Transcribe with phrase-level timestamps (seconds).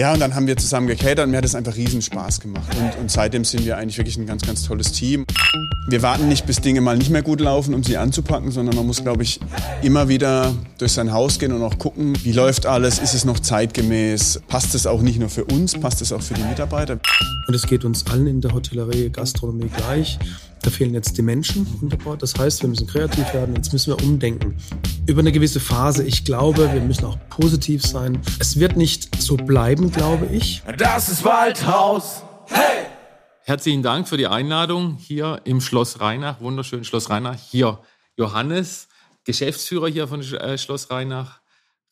[0.00, 2.74] Ja, und dann haben wir zusammen gecatert und mir hat es einfach riesen Spaß gemacht.
[2.80, 5.26] Und, und seitdem sind wir eigentlich wirklich ein ganz, ganz tolles Team.
[5.86, 8.86] Wir warten nicht, bis Dinge mal nicht mehr gut laufen, um sie anzupacken, sondern man
[8.86, 9.40] muss, glaube ich,
[9.82, 13.40] immer wieder durch sein Haus gehen und auch gucken, wie läuft alles, ist es noch
[13.40, 16.98] zeitgemäß, passt es auch nicht nur für uns, passt es auch für die Mitarbeiter.
[17.50, 20.20] Und es geht uns allen in der Hotellerie, Gastronomie gleich.
[20.62, 22.16] Da fehlen jetzt die Menschen wunderbar.
[22.16, 24.56] Das heißt, wir müssen kreativ werden, jetzt müssen wir umdenken.
[25.08, 28.22] Über eine gewisse Phase, ich glaube, wir müssen auch positiv sein.
[28.38, 30.62] Es wird nicht so bleiben, glaube ich.
[30.78, 32.22] Das ist Waldhaus.
[32.46, 32.86] Hey!
[33.42, 37.34] Herzlichen Dank für die Einladung hier im Schloss Rheinach, wunderschönen Schloss Rheinach.
[37.50, 37.80] Hier
[38.16, 38.86] Johannes,
[39.24, 41.40] Geschäftsführer hier von äh, Schloss Rheinach,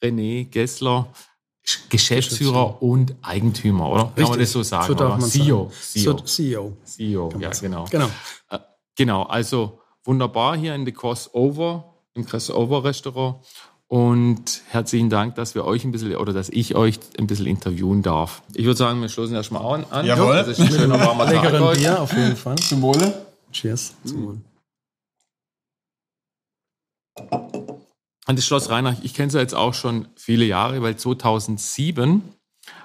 [0.01, 1.13] René Gessler,
[1.89, 4.13] Geschäftsführer und Eigentümer, oder?
[4.15, 4.87] Kann man das so sagen?
[4.87, 5.71] So darf man CEO.
[5.71, 5.75] sagen.
[5.81, 6.21] CEO.
[6.25, 6.77] CEO.
[6.85, 7.85] CEO, ja, genau.
[7.91, 8.07] Genau.
[8.51, 8.59] Äh,
[8.97, 13.37] genau, also wunderbar hier in The Crossover, im Crossover-Restaurant.
[13.87, 18.03] Und herzlichen Dank, dass wir euch ein bisschen oder dass ich euch ein bisschen interviewen
[18.03, 18.43] darf.
[18.55, 19.87] Ich würde sagen, wir stoßen erstmal an.
[19.91, 20.05] an.
[20.05, 20.37] Jawohl.
[20.37, 21.51] Das ist ein schöner warmer Tag.
[21.77, 22.57] Bier auf jeden Fall.
[22.57, 23.27] Zum Wohle.
[23.51, 23.95] Cheers.
[24.05, 24.39] Zum Wohl.
[28.29, 32.23] Und das Schloss Rheinach, ich kenne es ja jetzt auch schon viele Jahre, weil 2007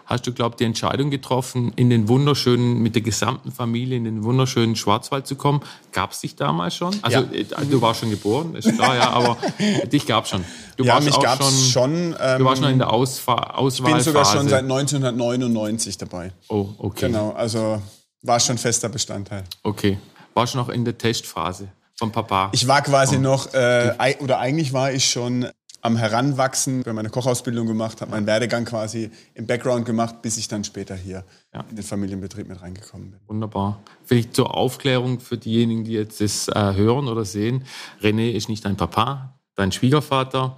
[0.05, 4.05] hast du, glaube ich, die Entscheidung getroffen, in den wunderschönen, mit der gesamten Familie in
[4.05, 5.61] den wunderschönen Schwarzwald zu kommen.
[5.91, 6.95] Gab es dich damals schon?
[7.01, 7.31] Also Ja.
[7.31, 9.37] äh, du warst schon geboren, ist klar, ja, aber
[9.91, 10.45] dich gab es schon.
[10.77, 12.15] Du Ja, warst mich auch gab es schon.
[12.19, 13.95] ähm, Du warst schon in der Ausfa ich Auswahlphase.
[13.95, 16.31] bin sogar schon seit 1999 dabei.
[16.47, 17.07] Oh, okay.
[17.07, 17.81] Genau, also
[18.21, 19.43] war schon fester Bestandteil.
[19.63, 19.97] Okay.
[20.33, 22.49] Warst du noch in der Testphase vom Papa?
[22.53, 25.47] Ich war quasi noch, äh, oder eigentlich war ich schon
[25.81, 30.47] am Heranwachsen, habe meine Kochausbildung gemacht, habe meinen Werdegang quasi im Background gemacht, bis ich
[30.47, 31.65] dann später hier Ja.
[31.69, 33.19] in den Familienbetrieb mit reingekommen bin.
[33.27, 33.81] Wunderbar.
[34.05, 37.65] Vielleicht zur Aufklärung für diejenigen, die jetzt das äh, hören oder sehen.
[38.01, 40.55] René ist nicht dein Papa, dein Schwiegervater.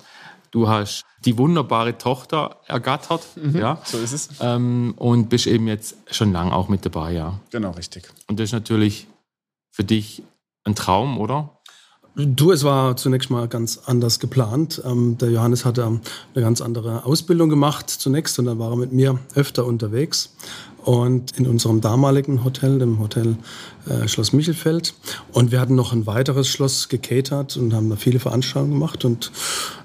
[0.51, 4.29] Du hast die wunderbare Tochter ergattert, ja, So ist es.
[4.41, 7.39] ähm, und bist eben jetzt schon lang auch mit dabei, ja.
[7.49, 8.09] Genau, richtig.
[8.27, 9.07] Und das ist natürlich
[9.71, 10.21] für dich
[10.65, 11.51] ein Traum, oder?
[12.17, 14.81] Du, es war zunächst mal ganz anders geplant.
[14.85, 15.99] Ähm, der Johannes hatte ähm,
[16.33, 20.33] eine ganz andere Ausbildung gemacht zunächst und dann war er mit mir öfter unterwegs.
[20.85, 23.37] Und in unserem damaligen Hotel, dem Hotel
[23.89, 24.93] äh, Schloss Michelfeld.
[25.33, 29.03] Und wir hatten noch ein weiteres Schloss gecatert und haben da viele Veranstaltungen gemacht.
[29.03, 29.31] Und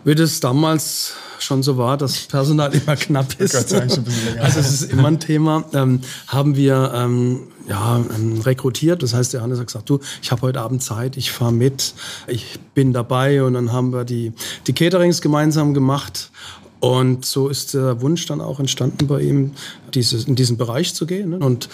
[0.04, 3.54] wie das damals schon so war, dass Personal immer knapp ist.
[3.54, 4.44] Gott sei Dank schon ein bisschen länger.
[4.44, 5.64] Also es ist immer ein Thema.
[5.72, 9.02] Ähm, haben wir ähm, ja, ähm, rekrutiert.
[9.02, 11.94] Das heißt, der Johannes hat gesagt, du, ich habe heute Abend Zeit, ich fahre mit,
[12.26, 13.42] ich bin dabei.
[13.42, 14.32] Und dann haben wir die,
[14.66, 16.30] die Caterings gemeinsam gemacht.
[16.80, 19.52] Und so ist der Wunsch dann auch entstanden bei ihm,
[19.94, 21.38] dieses, in diesen Bereich zu gehen ne?
[21.38, 21.68] und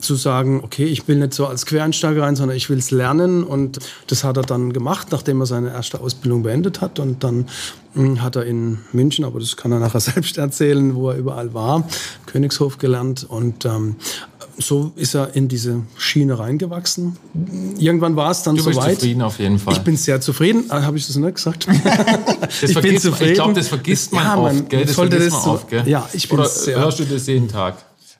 [0.00, 3.44] zu sagen, okay, ich will nicht so als Quereinsteiger rein, sondern ich will es lernen.
[3.44, 6.98] Und das hat er dann gemacht, nachdem er seine erste Ausbildung beendet hat.
[6.98, 7.46] Und dann
[7.94, 11.52] mh, hat er in München, aber das kann er nachher selbst erzählen, wo er überall
[11.54, 11.86] war,
[12.26, 13.24] Königshof gelernt.
[13.28, 13.96] Und ähm,
[14.58, 17.16] so ist er in diese Schiene reingewachsen.
[17.78, 18.94] Irgendwann war es dann Du bist soweit.
[18.96, 19.74] zufrieden auf jeden Fall.
[19.74, 20.64] Ich bin sehr zufrieden.
[20.70, 21.66] Ah, Habe ich das nicht gesagt?
[21.68, 23.30] das ich bin vergisst zufrieden.
[23.30, 24.84] Ich glaube, das vergisst man Ja, oft, man gell?
[24.86, 25.88] Das sollte vergisst das man so- oft, gell?
[25.88, 27.76] Ja, ich bin Oder sehr- hörst du das jeden Tag?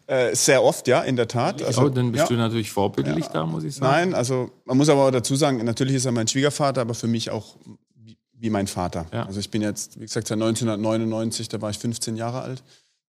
[0.09, 1.63] Äh, sehr oft, ja, in der Tat.
[1.63, 2.29] Also, oh, dann bist ja.
[2.29, 4.11] du natürlich vorbildlich da, muss ich sagen.
[4.11, 7.09] Nein, also man muss aber auch dazu sagen, natürlich ist er mein Schwiegervater, aber für
[7.09, 7.57] mich auch
[8.05, 9.07] wie, wie mein Vater.
[9.13, 9.25] Ja.
[9.27, 12.63] Also ich bin jetzt, wie gesagt, seit 1999, da war ich 15 Jahre alt,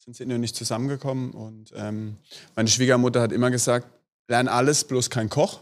[0.08, 1.32] sind sie noch nicht zusammengekommen.
[1.32, 2.16] Und ähm,
[2.56, 3.88] meine Schwiegermutter hat immer gesagt,
[4.30, 5.60] lern alles, bloß kein Koch.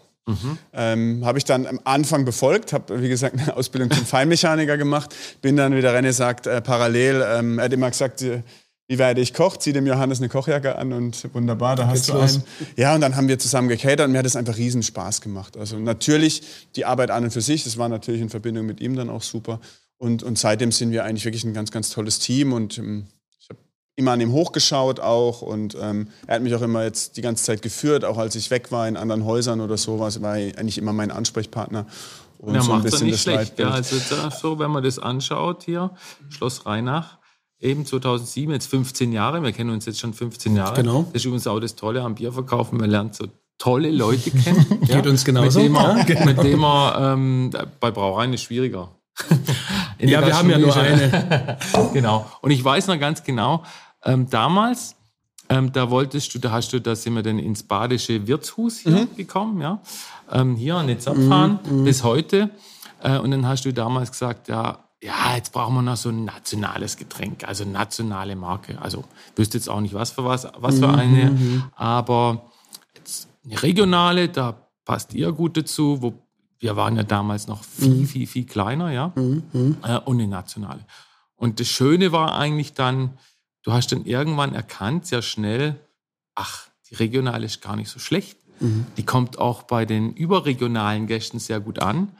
[0.73, 5.15] Ähm, habe ich dann am Anfang befolgt, habe wie gesagt eine Ausbildung zum Feinmechaniker gemacht,
[5.41, 8.41] bin dann, wie der René sagt, äh, parallel, ähm, er hat immer gesagt, äh,
[8.87, 12.07] wie werde ich Koch, zieh dem Johannes eine Kochjacke an und wunderbar, da hast geht's
[12.07, 12.35] du los.
[12.35, 12.43] einen.
[12.75, 15.57] Ja, und dann haben wir zusammen gecatert und mir hat es einfach riesen Spaß gemacht.
[15.57, 16.41] Also natürlich
[16.75, 19.23] die Arbeit an und für sich, das war natürlich in Verbindung mit ihm dann auch
[19.23, 19.59] super.
[19.97, 23.14] Und, und seitdem sind wir eigentlich wirklich ein ganz, ganz tolles Team und ähm, ich
[23.95, 27.43] immer an ihm hochgeschaut auch und ähm, er hat mich auch immer jetzt die ganze
[27.45, 30.77] Zeit geführt, auch als ich weg war in anderen Häusern oder sowas, war er eigentlich
[30.77, 31.85] immer mein Ansprechpartner.
[32.39, 33.59] Und Ja, so ein macht er bisschen nicht das schlecht.
[33.59, 35.91] Ja, also da, so, wenn man das anschaut hier,
[36.29, 37.17] Schloss Rheinach,
[37.59, 40.75] eben 2007, jetzt 15 Jahre, wir kennen uns jetzt schon 15 Jahre.
[40.75, 41.03] Genau.
[41.13, 43.27] Das ist übrigens auch das Tolle am Bierverkaufen, man lernt so
[43.57, 44.81] tolle Leute kennen.
[44.87, 45.59] Geht uns genauso.
[45.59, 46.25] Mit dem man, Ja, genau.
[46.25, 48.89] mit dem man ähm, bei Brauereien ist schwieriger.
[49.97, 51.57] In Ja, der wir haben ja nur eine.
[51.93, 52.29] genau.
[52.41, 53.63] Und ich weiß noch ganz genau,
[54.05, 54.95] ähm, damals,
[55.49, 59.07] ähm, da wolltest du, da hast du, da sind wir dann ins badische Wirtshus hier
[59.15, 59.81] gekommen, ja,
[60.31, 62.49] ähm, hier an den Zapfhahn bis heute.
[63.01, 66.25] Äh, und dann hast du damals gesagt, ja, ja, jetzt brauchen wir noch so ein
[66.25, 68.81] nationales Getränk, also nationale Marke.
[68.81, 69.03] Also
[69.35, 72.49] wüsste jetzt auch nicht, was für was, was für eine, aber
[72.95, 76.13] jetzt eine regionale, da passt ihr gut dazu, wo
[76.59, 79.11] wir waren ja damals noch viel, viel, viel kleiner, ja,
[79.83, 80.79] äh, und eine nationale.
[81.35, 83.17] Und das Schöne war eigentlich dann,
[83.65, 85.75] du hast dann irgendwann erkannt, sehr schnell,
[86.35, 88.37] ach, die regionale ist gar nicht so schlecht.
[88.59, 88.85] Mhm.
[88.95, 92.11] Die kommt auch bei den überregionalen Gästen sehr gut an.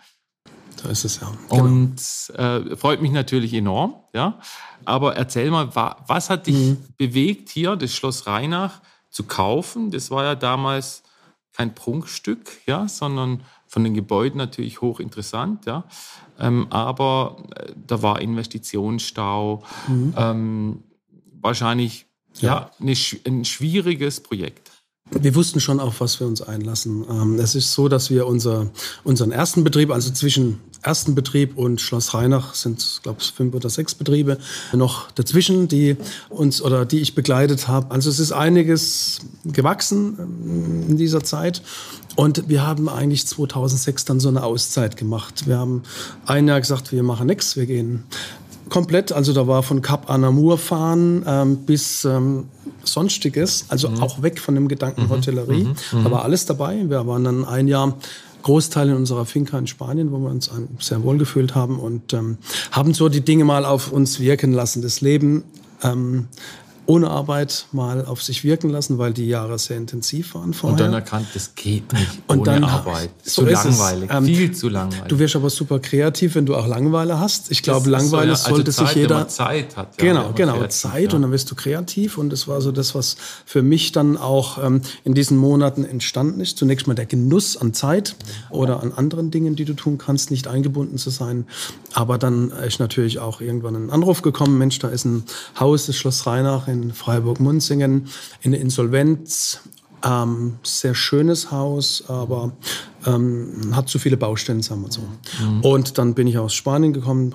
[0.81, 1.31] Da ist es ja.
[1.49, 1.63] Genau.
[1.63, 2.01] Und
[2.35, 3.95] äh, freut mich natürlich enorm.
[4.13, 4.39] Ja.
[4.83, 6.83] Aber erzähl mal, was hat dich mhm.
[6.97, 9.91] bewegt, hier das Schloss Rheinach zu kaufen?
[9.91, 11.03] Das war ja damals
[11.53, 15.85] kein Prunkstück, ja, sondern von den Gebäuden natürlich hochinteressant, ja.
[16.37, 20.13] Ähm, aber äh, da war Investitionsstau, mhm.
[20.17, 20.83] ähm,
[21.45, 22.05] wahrscheinlich
[22.39, 22.71] ja.
[22.81, 24.71] ja ein schwieriges Projekt.
[25.11, 27.05] Wir wussten schon, auf was wir uns einlassen.
[27.07, 28.71] Ähm, es ist so, dass wir unser,
[29.03, 33.69] unseren ersten Betrieb, also zwischen ersten Betrieb und Schloss Rheinach sind, glaube ich, fünf oder
[33.69, 34.39] sechs Betriebe
[34.73, 35.95] noch dazwischen, die
[36.29, 37.91] uns oder die ich begleitet habe.
[37.91, 41.61] Also es ist einiges gewachsen ähm, in dieser Zeit.
[42.15, 45.47] Und wir haben eigentlich 2006 dann so eine Auszeit gemacht.
[45.47, 45.83] Wir haben
[46.25, 48.05] ein Jahr gesagt, wir machen nichts, wir gehen
[48.69, 49.11] komplett.
[49.11, 52.45] Also da war von Cap Anamur fahren ähm, bis ähm,
[52.83, 54.01] sonstiges, also mhm.
[54.01, 55.09] auch weg von dem Gedanken mhm.
[55.09, 55.63] Hotellerie.
[55.63, 55.75] Mhm.
[55.91, 56.11] Da mhm.
[56.11, 56.83] war alles dabei.
[56.87, 57.95] Wir waren dann ein Jahr
[58.43, 62.37] Großteil in unserer Finca in Spanien, wo wir uns sehr wohl gefühlt haben und ähm,
[62.71, 64.83] haben so die Dinge mal auf uns wirken lassen.
[64.83, 65.43] Das Leben
[65.81, 66.27] ähm,
[66.87, 70.73] ohne Arbeit mal auf sich wirken lassen, weil die Jahre sehr intensiv waren vorher.
[70.73, 73.09] Und dann erkannt, das geht nicht und ohne dann, Arbeit.
[73.23, 75.07] So zu langweilig, ähm, viel zu langweilig.
[75.07, 77.51] Du wirst aber super kreativ, wenn du auch Langeweile hast.
[77.51, 79.27] Ich glaube, Langeweile so, ja, also sollte Zeit, sich jeder...
[79.27, 79.99] Zeit hat.
[79.99, 81.15] Ja, genau, genau, kreativ, Zeit ja.
[81.15, 84.63] und dann wirst du kreativ und das war so das, was für mich dann auch
[84.63, 86.57] ähm, in diesen Monaten entstanden ist.
[86.57, 88.15] Zunächst mal der Genuss an Zeit
[88.51, 91.47] oder an anderen Dingen, die du tun kannst, nicht eingebunden zu sein.
[91.93, 95.23] Aber dann ist natürlich auch irgendwann ein Anruf gekommen, Mensch, da ist ein
[95.59, 98.07] Haus, das Schloss Rheinach in Freiburg-Munzingen
[98.41, 99.61] in der Insolvenz.
[100.03, 102.51] Ähm, sehr schönes Haus, aber
[103.07, 105.01] ähm, hat zu viele Baustellen, sagen wir so.
[105.01, 105.61] Mhm.
[105.61, 107.33] Und dann bin ich aus Spanien gekommen,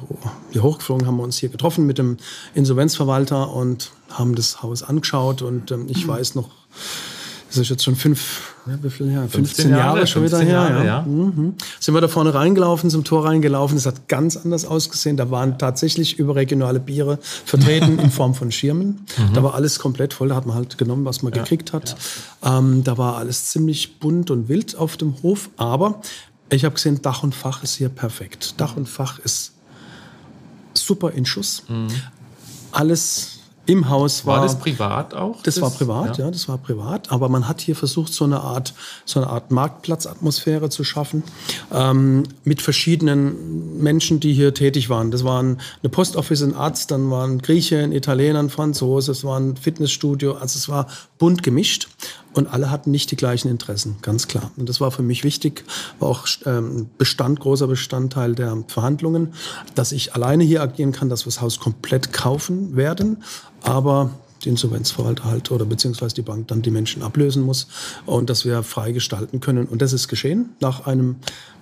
[0.50, 2.18] hier hochgeflogen, haben wir uns hier getroffen mit dem
[2.54, 5.42] Insolvenzverwalter und haben das Haus angeschaut.
[5.42, 6.10] Und ähm, ich mhm.
[6.10, 6.50] weiß noch,
[7.50, 9.28] das ist jetzt schon fünf, ja, wie viel Jahre?
[9.28, 10.52] 15, Jahre, Jahre schon wieder her.
[10.52, 10.84] Jahre, ja.
[10.84, 11.02] ja.
[11.02, 11.54] Mhm.
[11.80, 13.76] Sind wir da vorne reingelaufen, zum Tor reingelaufen.
[13.76, 15.16] Es hat ganz anders ausgesehen.
[15.16, 19.04] Da waren tatsächlich überregionale Biere vertreten in Form von Schirmen.
[19.18, 19.34] Mhm.
[19.34, 20.28] Da war alles komplett voll.
[20.28, 21.42] Da hat man halt genommen, was man ja.
[21.42, 21.96] gekriegt hat.
[22.44, 25.50] Ähm, da war alles ziemlich bunt und wild auf dem Hof.
[25.56, 26.00] Aber
[26.50, 28.54] ich habe gesehen, Dach und Fach ist hier perfekt.
[28.58, 29.54] Dach und Fach ist
[30.74, 31.64] super in Schuss.
[31.68, 31.88] Mhm.
[32.70, 33.39] Alles
[33.70, 34.36] im Haus war.
[34.36, 35.42] War das privat auch?
[35.42, 36.24] Das, das war privat, ja.
[36.24, 36.30] ja.
[36.30, 37.12] das war privat.
[37.12, 38.74] Aber man hat hier versucht, so eine Art,
[39.04, 41.22] so eine Art Marktplatzatmosphäre zu schaffen
[41.72, 45.12] ähm, mit verschiedenen Menschen, die hier tätig waren.
[45.12, 49.38] Das waren eine Postoffice, ein Arzt, dann waren Grieche, ein Italiener, ein Franzose, es war
[49.38, 50.32] ein Fitnessstudio.
[50.32, 50.88] Also es war
[51.18, 51.88] bunt gemischt
[52.32, 54.50] und alle hatten nicht die gleichen Interessen, ganz klar.
[54.56, 55.64] Und das war für mich wichtig,
[55.98, 59.34] war auch ähm, Bestand, großer Bestandteil der Verhandlungen,
[59.74, 63.22] dass ich alleine hier agieren kann, dass wir das Haus komplett kaufen werden,
[63.62, 64.10] aber
[64.44, 67.66] die Insolvenzverwalter halt oder beziehungsweise die Bank dann die Menschen ablösen muss
[68.06, 69.66] und dass wir frei gestalten können.
[69.66, 71.16] Und das ist geschehen nach einem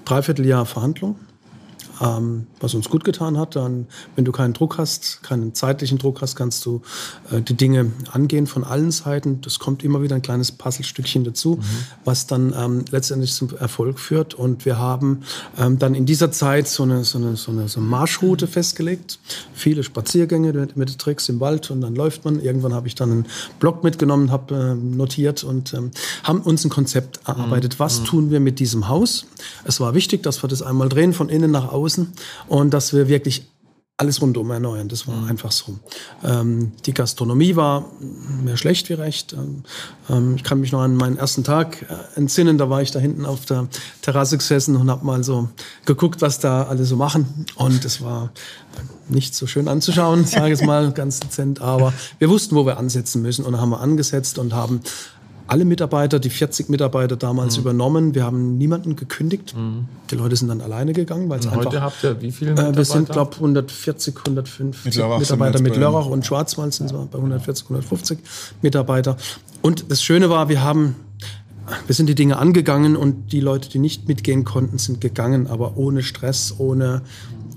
[0.04, 1.16] Dreivierteljahr Verhandlung
[2.00, 3.56] ähm, was uns gut getan hat.
[3.56, 3.86] Dann,
[4.16, 6.82] wenn du keinen Druck hast, keinen zeitlichen Druck hast, kannst du
[7.30, 9.40] äh, die Dinge angehen von allen Seiten.
[9.40, 11.64] Das kommt immer wieder ein kleines Puzzlestückchen dazu, mhm.
[12.04, 14.34] was dann ähm, letztendlich zum Erfolg führt.
[14.34, 15.22] Und wir haben
[15.58, 19.18] ähm, dann in dieser Zeit so eine, so eine, so eine, so eine Marschroute festgelegt.
[19.54, 22.40] Viele Spaziergänge mit, mit Tricks im Wald und dann läuft man.
[22.40, 23.26] Irgendwann habe ich dann einen
[23.58, 25.90] Blog mitgenommen, habe äh, notiert und ähm,
[26.22, 27.74] haben uns ein Konzept erarbeitet.
[27.74, 27.78] Mhm.
[27.78, 28.04] Was mhm.
[28.04, 29.26] tun wir mit diesem Haus?
[29.64, 32.12] Es war wichtig, dass wir das einmal drehen von innen nach außen außen
[32.48, 33.46] und dass wir wirklich
[34.00, 34.86] alles rundum erneuern.
[34.88, 35.28] Das war mhm.
[35.28, 35.76] einfach so.
[36.22, 37.90] Ähm, die Gastronomie war
[38.44, 39.32] mehr schlecht wie recht.
[39.32, 39.64] Ähm,
[40.08, 42.58] ähm, ich kann mich noch an meinen ersten Tag äh, entsinnen.
[42.58, 43.66] Da war ich da hinten auf der
[44.00, 45.48] Terrasse gesessen und habe mal so
[45.84, 47.46] geguckt, was da alle so machen.
[47.56, 48.30] Und es war
[49.08, 51.60] nicht so schön anzuschauen, sage ich es mal ganz dezent.
[51.60, 54.80] Aber wir wussten, wo wir ansetzen müssen und haben wir angesetzt und haben
[55.48, 57.62] alle Mitarbeiter, die 40 Mitarbeiter damals mhm.
[57.62, 58.14] übernommen.
[58.14, 59.56] Wir haben niemanden gekündigt.
[59.56, 59.86] Mhm.
[60.10, 61.64] Die Leute sind dann alleine gegangen, weil es einfach.
[61.64, 62.74] Heute habt ihr wie viele Mitarbeiter?
[62.74, 67.18] Äh, wir sind, glaube ich, 140, 150 Mitarbeiter mit Lörrach und Schwarzwald sind wir bei
[67.18, 68.18] 140, 150
[68.62, 69.16] Mitarbeiter.
[69.62, 70.94] Und das Schöne war, wir haben
[71.86, 75.76] wir sind die Dinge angegangen und die Leute, die nicht mitgehen konnten, sind gegangen, aber
[75.76, 77.02] ohne Stress, ohne,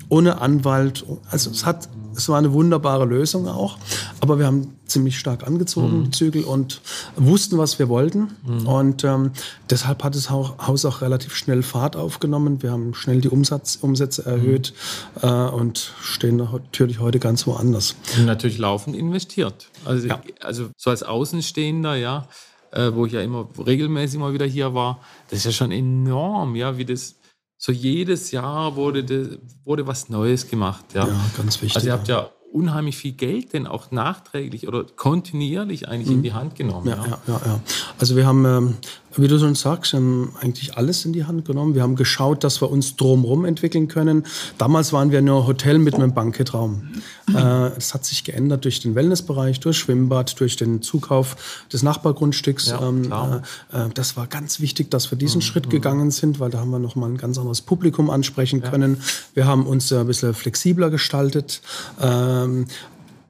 [0.09, 1.05] ohne Anwalt.
[1.29, 1.87] Also es hat
[2.21, 3.77] es war eine wunderbare Lösung auch.
[4.19, 6.03] Aber wir haben ziemlich stark angezogen, mhm.
[6.05, 6.81] die Zügel, und
[7.15, 8.29] wussten, was wir wollten.
[8.45, 8.67] Mhm.
[8.67, 9.31] Und ähm,
[9.69, 12.61] deshalb hat das Haus auch relativ schnell Fahrt aufgenommen.
[12.61, 14.73] Wir haben schnell die Umsatz, Umsätze erhöht
[15.21, 15.27] mhm.
[15.27, 17.95] äh, und stehen natürlich heute ganz woanders.
[18.17, 19.69] Und natürlich laufend investiert.
[19.85, 20.21] Also, ja.
[20.41, 22.27] also so als Außenstehender, ja,
[22.71, 24.99] äh, wo ich ja immer regelmäßig mal wieder hier war,
[25.29, 27.15] das ist ja schon enorm, ja, wie das
[27.63, 30.83] so jedes Jahr wurde, de, wurde was Neues gemacht.
[30.95, 31.07] Ja.
[31.07, 31.75] ja, ganz wichtig.
[31.75, 36.33] Also ihr habt ja unheimlich viel Geld denn auch nachträglich oder kontinuierlich eigentlich in die
[36.33, 36.87] Hand genommen.
[36.87, 37.41] Ja, ja, ja.
[37.45, 37.59] ja.
[37.99, 38.77] Also wir haben, ähm,
[39.15, 41.75] wie du schon sagst, ähm, eigentlich alles in die Hand genommen.
[41.75, 44.25] Wir haben geschaut, dass wir uns drumherum entwickeln können.
[44.57, 46.89] Damals waren wir nur Hotel mit einem Banketraum.
[47.29, 52.67] Äh, das hat sich geändert durch den Wellnessbereich, durch Schwimmbad, durch den Zukauf des Nachbargrundstücks.
[52.67, 56.49] Ja, Ähm, äh, äh, das war ganz wichtig, dass wir diesen Schritt gegangen sind, weil
[56.49, 59.01] da haben wir noch mal ein ganz anderes Publikum ansprechen können.
[59.33, 61.61] Wir haben uns äh, ein bisschen flexibler gestaltet.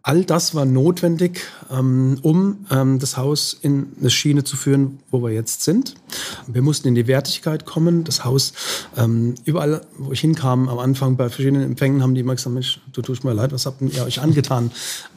[0.03, 5.21] All das war notwendig, ähm, um ähm, das Haus in eine Schiene zu führen, wo
[5.21, 5.93] wir jetzt sind.
[6.47, 8.03] Wir mussten in die Wertigkeit kommen.
[8.03, 8.53] Das Haus,
[8.97, 12.79] ähm, überall, wo ich hinkam, am Anfang bei verschiedenen Empfängen, haben die immer gesagt, Mensch,
[12.93, 14.71] du tust mir leid, was habt ihr euch angetan?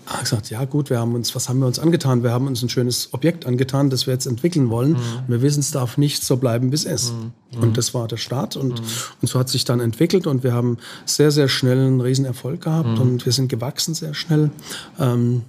[0.06, 2.23] Habe gesagt, ja gut, wir haben uns, was haben wir uns angetan?
[2.23, 4.96] Wir haben uns ein schönes Objekt angetan, das wir jetzt entwickeln wollen.
[4.96, 7.14] Und wir wissen, es darf nicht so bleiben, wie es ist.
[7.61, 8.56] Und das war der Start.
[8.56, 12.25] Und, und so hat sich dann entwickelt und wir haben sehr, sehr schnell einen riesen
[12.25, 14.50] Erfolg gehabt und wir sind gewachsen sehr schnell.
[14.99, 15.42] Ähm,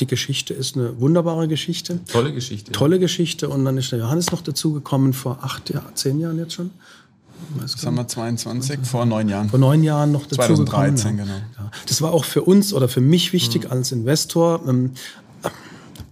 [0.00, 2.00] die Geschichte ist eine wunderbare Geschichte.
[2.06, 2.72] Tolle Geschichte.
[2.72, 3.48] Tolle Geschichte.
[3.48, 6.70] Und dann ist der Johannes noch dazugekommen vor acht Jahren, zehn Jahren jetzt schon.
[7.84, 9.48] Haben wir 22, vor neun Jahren.
[9.50, 11.28] vor neun Jahren noch dazu 2013, gekommen.
[11.28, 11.66] genau.
[11.66, 11.70] Ja.
[11.86, 14.60] Das war auch für uns oder für mich wichtig als Investor.
[14.66, 14.92] Ähm,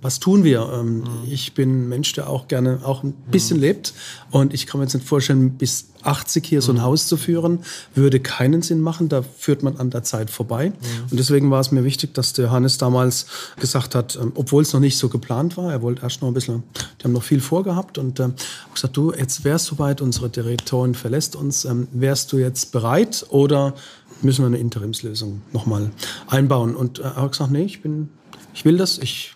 [0.03, 0.69] was tun wir?
[0.75, 3.95] Ähm, Ich bin ein Mensch, der auch gerne auch ein bisschen lebt.
[4.31, 7.61] Und ich kann mir jetzt nicht vorstellen, bis 80 hier so ein Haus zu führen,
[7.95, 9.09] würde keinen Sinn machen.
[9.09, 10.73] Da führt man an der Zeit vorbei.
[11.11, 13.27] Und deswegen war es mir wichtig, dass der Hannes damals
[13.61, 16.35] gesagt hat, ähm, obwohl es noch nicht so geplant war, er wollte erst noch ein
[16.35, 16.65] bisschen,
[17.01, 20.29] die haben noch viel vorgehabt und ähm, hab gesagt, du, jetzt wärst du soweit, unsere
[20.29, 23.75] Direktorin verlässt uns, ähm, wärst du jetzt bereit oder
[24.21, 25.91] müssen wir eine Interimslösung nochmal
[26.27, 26.75] einbauen?
[26.75, 28.09] Und äh, er hat gesagt, nee, ich bin,
[28.55, 29.35] ich will das, ich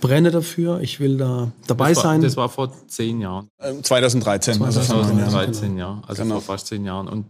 [0.00, 2.22] brenne dafür, ich will da dabei das war, sein.
[2.22, 3.48] Das war vor zehn Jahren.
[3.60, 5.30] Ähm, 2013, also vor neun Jahren.
[5.30, 6.02] 2013, ja.
[6.06, 6.34] Also Genau.
[6.36, 7.08] vor fast zehn Jahren.
[7.08, 7.26] Und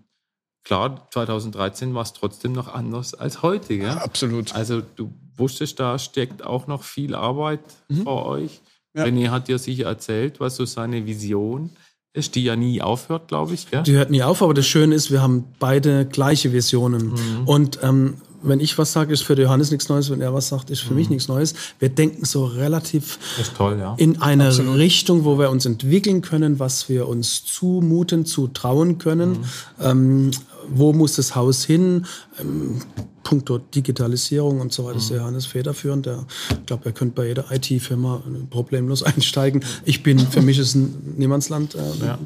[0.64, 3.76] klar, 2013 war es trotzdem noch anders als heute.
[3.78, 3.88] Gell?
[3.90, 4.54] Absolut.
[4.54, 7.60] Also du wusstest, da steckt auch noch viel Arbeit
[8.04, 8.60] vor euch.
[8.94, 8.98] Mhm.
[9.00, 9.04] Ja.
[9.04, 11.70] René hat dir sicher erzählt, was so seine Vision
[12.14, 13.70] ist, die ja nie aufhört, glaube ich.
[13.70, 13.82] Gell?
[13.84, 17.12] Die hört nie auf, aber das Schöne ist, wir haben beide gleiche Visionen.
[17.46, 20.70] Und ähm, wenn ich was sage, ist für Johannes nichts Neues, wenn er was sagt,
[20.70, 21.54] ist für mich nichts Neues.
[21.78, 23.18] Wir denken so relativ
[23.56, 23.94] toll, ja.
[23.98, 29.44] in eine Richtung, wo wir uns entwickeln können, was wir uns zumuten, zutrauen können.
[29.80, 30.30] Ähm,
[30.70, 32.06] wo muss das Haus hin?
[32.40, 32.80] Ähm,
[33.28, 36.06] Punkto Digitalisierung und so weiter ist der Johannes federführend.
[36.06, 39.62] Der, ich glaube, er könnte bei jeder IT-Firma problemlos einsteigen.
[39.84, 41.74] Ich bin, für mich ist ein Niemandsland.
[41.74, 42.18] Äh, Ja.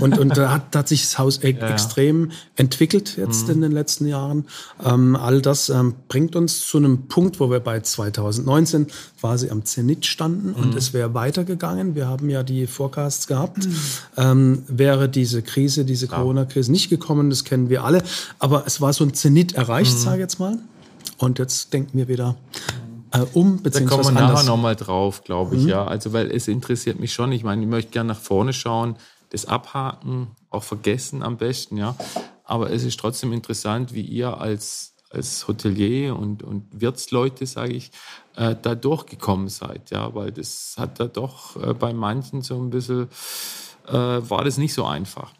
[0.00, 4.06] Und, und da hat, hat sich das Haus e extrem entwickelt jetzt in den letzten
[4.06, 4.44] Jahren.
[4.84, 8.86] Ähm, all das ähm, bringt uns zu einem Punkt, wo wir bei 2019
[9.18, 11.94] quasi am Zenit standen und es wäre weitergegangen.
[11.94, 13.68] Wir haben ja die Forecasts gehabt.
[14.16, 17.89] Ähm, wäre diese Krise, diese Corona-Krise nicht gekommen, das kennen wir alle.
[18.38, 20.58] Aber es war so ein Zenit erreicht, sage ich jetzt mal.
[21.18, 22.36] Und jetzt denken wir wieder
[23.12, 25.84] äh, um, Da kommen beziehungsweise wir nachher nochmal drauf, glaube ich, ja.
[25.84, 27.32] Also, weil es interessiert mich schon.
[27.32, 28.96] Ich meine, ich möchte gerne nach vorne schauen,
[29.30, 31.96] das abhaken, auch vergessen am besten, ja.
[32.44, 37.90] Aber es ist trotzdem interessant, wie ihr als, als Hotelier und, und Wirtsleute, sage ich,
[38.36, 40.14] äh, da durchgekommen seid, ja.
[40.14, 43.08] Weil das hat da doch äh, bei manchen so ein bisschen,
[43.88, 45.32] äh, war das nicht so einfach.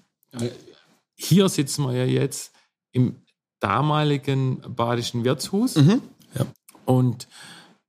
[1.22, 2.52] Hier sitzen wir ja jetzt
[2.92, 3.16] im
[3.60, 5.74] damaligen badischen Wirtshaus.
[5.74, 6.46] Ja.
[6.86, 7.28] Und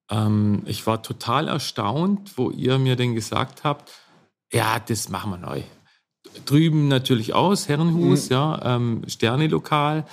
[0.09, 3.89] ähm, ich war total erstaunt, wo ihr mir denn gesagt habt,
[4.51, 5.63] ja, das machen wir neu.
[6.45, 10.05] Drüben natürlich aus, Herrenhus, ja, ähm, Sterne-Lokal,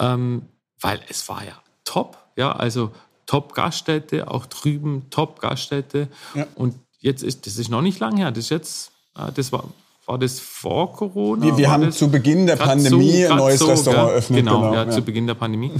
[0.00, 0.42] ähm,
[0.80, 2.90] weil es war ja top, ja, also
[3.26, 6.08] top Gaststätte, auch drüben top Gaststätte.
[6.34, 6.46] Ja.
[6.56, 9.64] Und jetzt ist, das ist noch nicht lang her, das ist jetzt, äh, das war,
[10.06, 11.44] war das vor Corona?
[11.44, 14.38] Wir, wir haben zu Beginn der Pandemie so, ein neues so, Restaurant eröffnet.
[14.38, 14.90] Genau, ja, ja.
[14.90, 15.72] zu Beginn der Pandemie.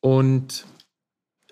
[0.00, 0.64] Und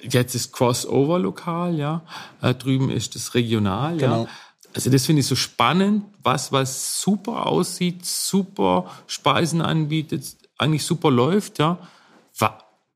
[0.00, 2.02] jetzt ist Crossover-Lokal, ja.
[2.42, 4.24] Äh, drüben ist das Regional, Genau.
[4.24, 4.28] ja.
[4.74, 11.10] Also das finde ich so spannend, was, was super aussieht, super Speisen anbietet, eigentlich super
[11.10, 11.78] läuft, ja.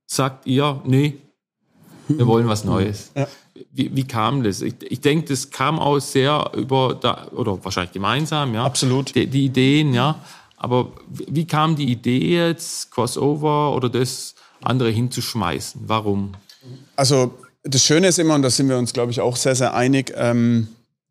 [0.07, 1.17] Sagt ihr, nee,
[2.07, 3.13] wir wollen was Neues.
[3.17, 3.27] Ja.
[3.71, 4.63] Wie, wie kam das?
[4.63, 8.65] Ich, ich denke, das kam aus sehr über, da, oder wahrscheinlich gemeinsam, ja.
[8.65, 9.15] Absolut.
[9.15, 10.19] Die, die Ideen, ja.
[10.57, 15.83] Aber wie wie kam die Idee jetzt, Crossover oder das andere hinzuschmeißen?
[15.87, 16.35] Warum?
[16.97, 19.75] Also das Schöne ist immer, und da sind wir uns, glaube ich, auch sehr, sehr
[19.75, 20.69] einig, ähm,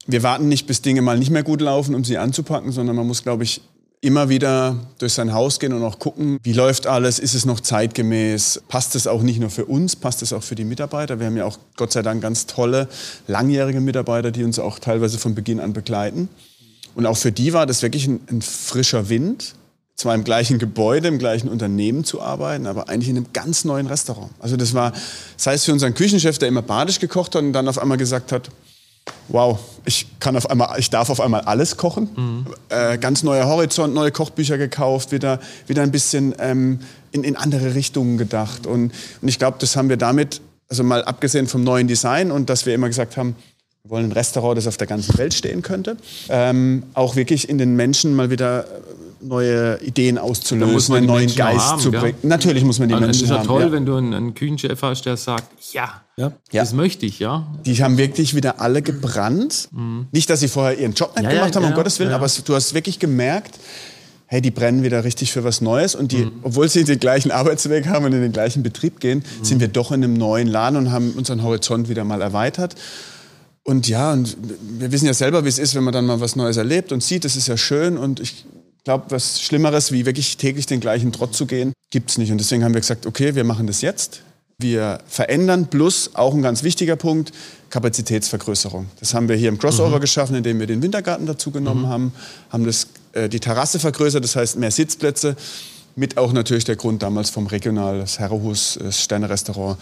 [0.08, 3.08] wir warten nicht, bis Dinge mal nicht mehr gut laufen, um sie anzupacken, sondern man
[3.08, 3.62] muss, glaube ich,
[4.02, 7.60] immer wieder durch sein Haus gehen und auch gucken, wie läuft alles, ist es noch
[7.60, 11.20] zeitgemäß, passt es auch nicht nur für uns, passt es auch für die Mitarbeiter.
[11.20, 12.88] Wir haben ja auch Gott sei Dank ganz tolle,
[13.28, 16.30] langjährige Mitarbeiter, die uns auch teilweise von Beginn an begleiten.
[16.96, 19.54] Und auch für die war das wirklich ein, ein frischer Wind.
[19.96, 23.86] zwar im gleichen Gebäude, im gleichen Unternehmen zu arbeiten, aber eigentlich in einem ganz neuen
[23.86, 24.32] Restaurant.
[24.40, 24.94] Also das war,
[25.38, 28.32] das heißt für unseren Küchenchef, der immer badisch gekocht hat und dann auf einmal gesagt
[28.32, 28.50] hat,
[29.32, 32.10] wow, ich kann auf einmal, ich darf auf einmal alles kochen.
[32.16, 32.46] Mhm.
[32.70, 36.80] Äh, ganz neuer Horizont, neue Kochbücher gekauft, wieder, wieder ein bisschen ähm,
[37.12, 38.68] in, in andere Richtungen gedacht.
[38.68, 42.50] Und, und ich glaube, das haben wir damit, also mal abgesehen vom neuen Design und
[42.50, 43.36] dass wir immer gesagt haben,
[43.84, 45.98] wir wollen ein Restaurant, das auf der ganzen Welt stehen könnte,
[46.30, 48.66] ähm, auch wirklich in den Menschen mal wieder
[49.22, 52.18] neue Ideen auszulösen, einen neuen Geist haben, zu bringen.
[52.22, 52.30] Ja?
[52.30, 53.36] Natürlich muss man die also Menschen haben.
[53.36, 53.72] Es ist ja toll, ja.
[53.72, 57.48] wenn du einen, einen Küchenchef hast, der sagt, ja, ja, das möchte ich, ja.
[57.66, 59.70] Die haben wirklich wieder alle gebrannt.
[59.72, 60.08] Mhm.
[60.12, 62.74] Nicht, dass sie vorher ihren Job nicht gemacht haben, um Gottes Willen, aber du hast
[62.74, 63.60] wirklich gemerkt,
[64.28, 66.32] hey, die brennen wieder richtig für was Neues und die, mhm.
[66.44, 69.46] obwohl sie den gleichen Arbeitsweg haben und in den gleichen Betrieb gehen, mhm.
[69.46, 72.76] sind wir doch in einem neuen Laden und haben unseren Horizont wieder mal erweitert.
[73.64, 74.36] Und ja, und
[74.80, 77.04] wir wissen ja selber, wie es ist, wenn man dann mal was Neues erlebt und
[77.04, 78.46] sieht, das ist ja schön und ich
[78.84, 82.32] glaube, was Schlimmeres, wie wirklich täglich den gleichen Trott zu gehen, gibt es nicht.
[82.32, 84.24] Und deswegen haben wir gesagt, okay, wir machen das jetzt.
[84.58, 87.32] Wir verändern plus auch ein ganz wichtiger Punkt,
[87.70, 88.88] Kapazitätsvergrößerung.
[89.00, 90.02] Das haben wir hier im Crossover mhm.
[90.02, 91.88] geschaffen, indem wir den Wintergarten dazu genommen mhm.
[91.88, 92.14] haben,
[92.50, 95.36] haben das, äh, die Terrasse vergrößert, das heißt mehr Sitzplätze,
[95.96, 99.78] mit auch natürlich der Grund damals vom Regional, das Herrehus, das Sterne-Restaurant,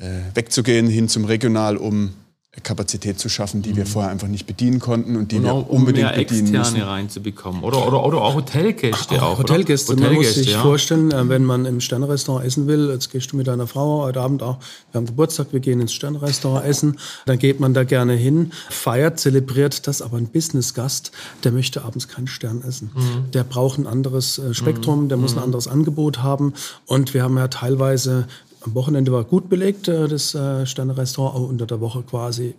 [0.00, 2.12] äh, wegzugehen hin zum Regional, um
[2.62, 3.88] Kapazität zu schaffen, die wir mhm.
[3.88, 6.78] vorher einfach nicht bedienen konnten und die und auch, wir unbedingt um mehr bedienen Externe
[6.78, 6.88] müssen.
[6.88, 9.38] reinzubekommen oder, oder, oder auch Hotelgäste auch.
[9.38, 10.62] Hotelgäste, Hotelgäste, man muss sich ja.
[10.62, 14.22] vorstellen, äh, wenn man im Sternrestaurant essen will, jetzt gehst du mit deiner Frau heute
[14.22, 14.58] Abend auch,
[14.90, 19.20] wir haben Geburtstag, wir gehen ins Sternrestaurant essen, dann geht man da gerne hin, feiert,
[19.20, 21.12] zelebriert das, aber ein Businessgast,
[21.44, 22.90] der möchte abends keinen Stern essen.
[22.94, 23.30] Mhm.
[23.30, 25.44] Der braucht ein anderes äh, Spektrum, der muss ein mhm.
[25.44, 26.54] anderes Angebot haben
[26.86, 28.26] und wir haben ja teilweise
[28.68, 32.54] am Wochenende war gut belegt, äh, das äh, Sterne-Restaurant, aber unter der Woche quasi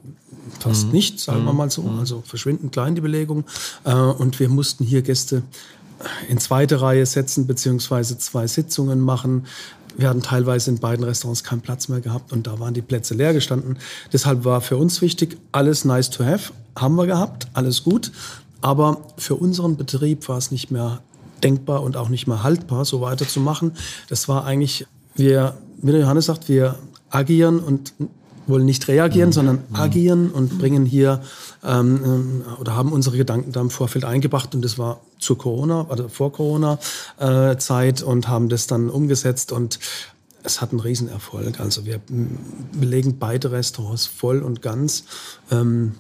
[0.60, 0.92] fast mhm.
[0.92, 1.58] nicht, sagen wir mhm.
[1.58, 1.84] mal so.
[1.84, 2.00] Mhm.
[2.00, 3.46] Also verschwindend klein die Belegung.
[3.84, 5.44] Äh, und wir mussten hier Gäste
[6.30, 9.46] in zweite Reihe setzen, beziehungsweise zwei Sitzungen machen.
[9.98, 13.14] Wir hatten teilweise in beiden Restaurants keinen Platz mehr gehabt und da waren die Plätze
[13.14, 13.78] leer gestanden.
[14.14, 18.12] Deshalb war für uns wichtig, alles nice to have, haben wir gehabt, alles gut.
[18.62, 21.02] Aber für unseren Betrieb war es nicht mehr
[21.44, 23.74] denkbar und auch nicht mehr haltbar, so weiterzumachen.
[24.10, 26.76] Das war eigentlich, wir wie der Johannes sagt, wir
[27.10, 27.94] agieren und
[28.48, 29.34] wollen nicht reagieren, mhm.
[29.34, 29.76] sondern mhm.
[29.76, 31.22] agieren und bringen hier
[31.64, 35.86] ähm, ähm, oder haben unsere Gedanken da im Vorfeld eingebracht und das war zur Corona,
[35.90, 36.80] also vor Corona
[37.20, 39.80] äh, Zeit und haben das dann umgesetzt und
[40.44, 41.60] es hat einen Riesenerfolg.
[41.60, 42.00] Also wir
[42.72, 45.04] belegen beide Restaurants voll und ganz.
[45.52, 45.96] Ähm,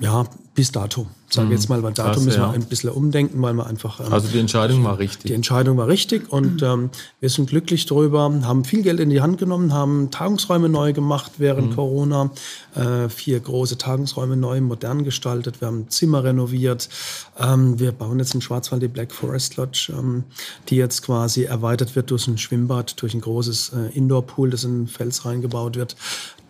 [0.00, 0.26] ja,
[0.60, 1.06] bis dato.
[1.30, 1.52] Sage mhm.
[1.52, 2.50] jetzt mal, weil dato Krass, müssen wir ja.
[2.50, 3.98] ein bisschen umdenken, weil wir einfach.
[4.00, 5.28] Ähm, also die Entscheidung war richtig.
[5.28, 9.22] Die Entscheidung war richtig und ähm, wir sind glücklich darüber, haben viel Geld in die
[9.22, 11.74] Hand genommen, haben Tagungsräume neu gemacht während mhm.
[11.76, 12.30] Corona,
[12.74, 16.90] äh, vier große Tagungsräume neu, modern gestaltet, wir haben Zimmer renoviert,
[17.38, 20.24] ähm, wir bauen jetzt in Schwarzwald die Black Forest Lodge, ähm,
[20.68, 24.88] die jetzt quasi erweitert wird durch ein Schwimmbad, durch ein großes äh, Indoor-Pool, das in
[24.88, 25.96] Fels reingebaut wird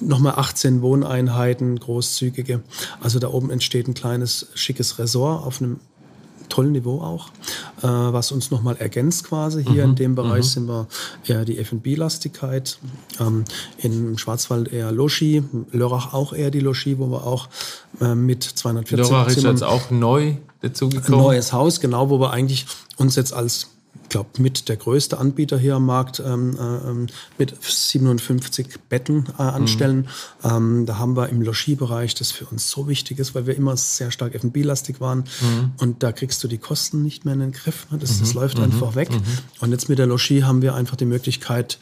[0.02, 2.60] nochmal 18 Wohneinheiten, großzügige.
[3.00, 5.80] Also da oben entsteht ein kleines, schickes Resort auf einem
[6.48, 7.28] tollen Niveau auch,
[7.78, 9.62] äh, was uns nochmal ergänzt quasi.
[9.62, 9.90] Hier mhm.
[9.90, 10.48] in dem Bereich mhm.
[10.48, 10.86] sind wir
[11.26, 12.78] eher die F&B-Lastigkeit,
[13.20, 13.44] ähm,
[13.78, 17.48] im Schwarzwald eher Logis, Lörrach auch eher die Logis, wo wir auch
[18.00, 21.20] äh, mit 240 Lörrach ist jetzt auch neu dazugekommen.
[21.20, 23.68] Ein neues Haus, genau, wo wir eigentlich uns jetzt als
[24.10, 30.08] glaube, mit der größte Anbieter hier am Markt ähm, äh, mit 57 Betten äh, anstellen.
[30.42, 30.50] Mhm.
[30.50, 33.76] Ähm, da haben wir im Logiebereich, das für uns so wichtig ist, weil wir immer
[33.76, 35.20] sehr stark F&B-lastig waren.
[35.40, 35.72] Mhm.
[35.78, 37.90] Und da kriegst du die Kosten nicht mehr in den Griff.
[37.90, 37.98] Ne?
[37.98, 38.40] Das, das mhm.
[38.40, 38.96] läuft einfach mhm.
[38.96, 39.10] weg.
[39.10, 39.22] Mhm.
[39.60, 41.78] Und jetzt mit der Logie haben wir einfach die Möglichkeit,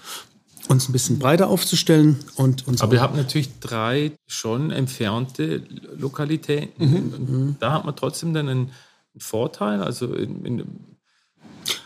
[0.68, 2.82] uns ein bisschen breiter aufzustellen und uns.
[2.82, 5.62] Aber ihr habt natürlich drei schon entfernte
[5.96, 6.72] Lokalitäten.
[6.78, 7.56] Mhm.
[7.58, 8.70] Da hat man trotzdem dann einen
[9.16, 9.82] Vorteil.
[9.82, 10.64] Also in, in,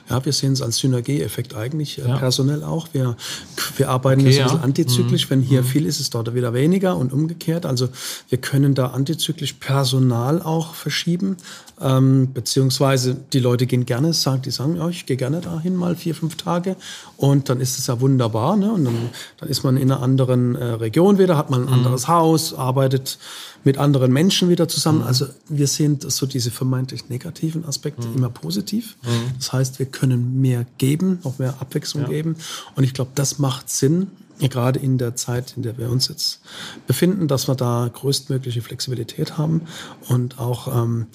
[0.09, 2.17] ja, wir sehen es als Synergieeffekt eigentlich, äh, ja.
[2.19, 2.89] personell auch.
[2.93, 3.17] Wir,
[3.77, 4.65] wir arbeiten okay, ein bisschen ja.
[4.65, 5.27] antizyklisch.
[5.27, 5.31] Mhm.
[5.31, 5.67] Wenn hier mhm.
[5.67, 7.67] viel ist, ist dort wieder weniger und umgekehrt.
[7.67, 7.89] Also
[8.29, 11.37] wir können da antizyklisch Personal auch verschieben.
[11.81, 15.97] Ähm, beziehungsweise die Leute gehen gerne, sagen, die sagen, ja, ich gehe gerne dahin mal
[15.97, 16.77] vier, fünf Tage.
[17.17, 18.57] Und dann ist es ja wunderbar.
[18.57, 18.71] Ne?
[18.73, 21.73] Und dann, dann ist man in einer anderen äh, Region wieder, hat man ein mhm.
[21.73, 23.19] anderes Haus, arbeitet
[23.65, 25.01] mit anderen Menschen wieder zusammen.
[25.01, 25.07] Mhm.
[25.07, 28.17] Also wir sehen so diese vermeintlich negativen Aspekte mhm.
[28.17, 28.97] immer positiv.
[29.03, 29.09] Mhm.
[29.39, 32.09] Das heißt, wir können mehr geben, noch mehr Abwechslung ja.
[32.09, 32.37] geben.
[32.75, 34.09] Und ich glaube, das macht Sinn,
[34.49, 36.41] gerade in der Zeit, in der wir uns jetzt
[36.87, 39.63] befinden, dass wir da größtmögliche Flexibilität haben
[40.09, 41.07] und auch ähm,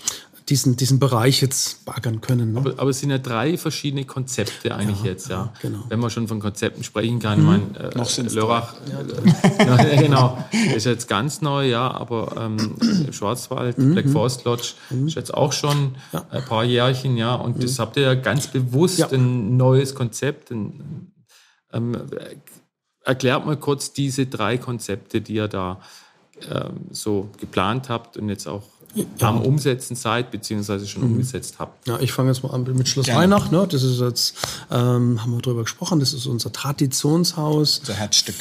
[0.49, 2.53] diesen, diesen Bereich jetzt baggern können.
[2.53, 2.59] Ne?
[2.59, 5.35] Aber, aber es sind ja drei verschiedene Konzepte eigentlich Ja, jetzt, ja.
[5.35, 5.83] ja, genau.
[5.89, 7.39] Wenn man schon von Konzepten sprechen kann.
[7.39, 12.35] Ich meine, äh, Noch sind's Lörrach, äh, ja, genau, ist jetzt ganz neu, ja, aber
[12.37, 12.75] ähm,
[13.11, 14.73] Schwarzwald, Black Forest Lodge
[15.05, 15.95] ist jetzt auch schon
[16.29, 19.09] ein paar Jährchen, ja, und das habt ihr ja ganz bewusst Ja.
[19.11, 20.51] ein neues Konzept.
[20.51, 21.11] Ein,
[21.73, 21.97] ähm,
[23.03, 25.79] erklärt mal kurz diese drei Konzepte, die ihr da
[26.49, 28.63] ähm, so geplant habt und jetzt auch
[29.19, 31.87] am Umsetzen seid, beziehungsweise schon umgesetzt habt.
[31.87, 33.51] Ja, ich fange jetzt mal an mit Schloss Rheinach.
[33.51, 33.67] Ne?
[33.69, 34.35] Das ist jetzt,
[34.71, 37.79] ähm, haben wir drüber gesprochen, das ist unser Traditionshaus.
[37.79, 38.35] Unser Herzstück.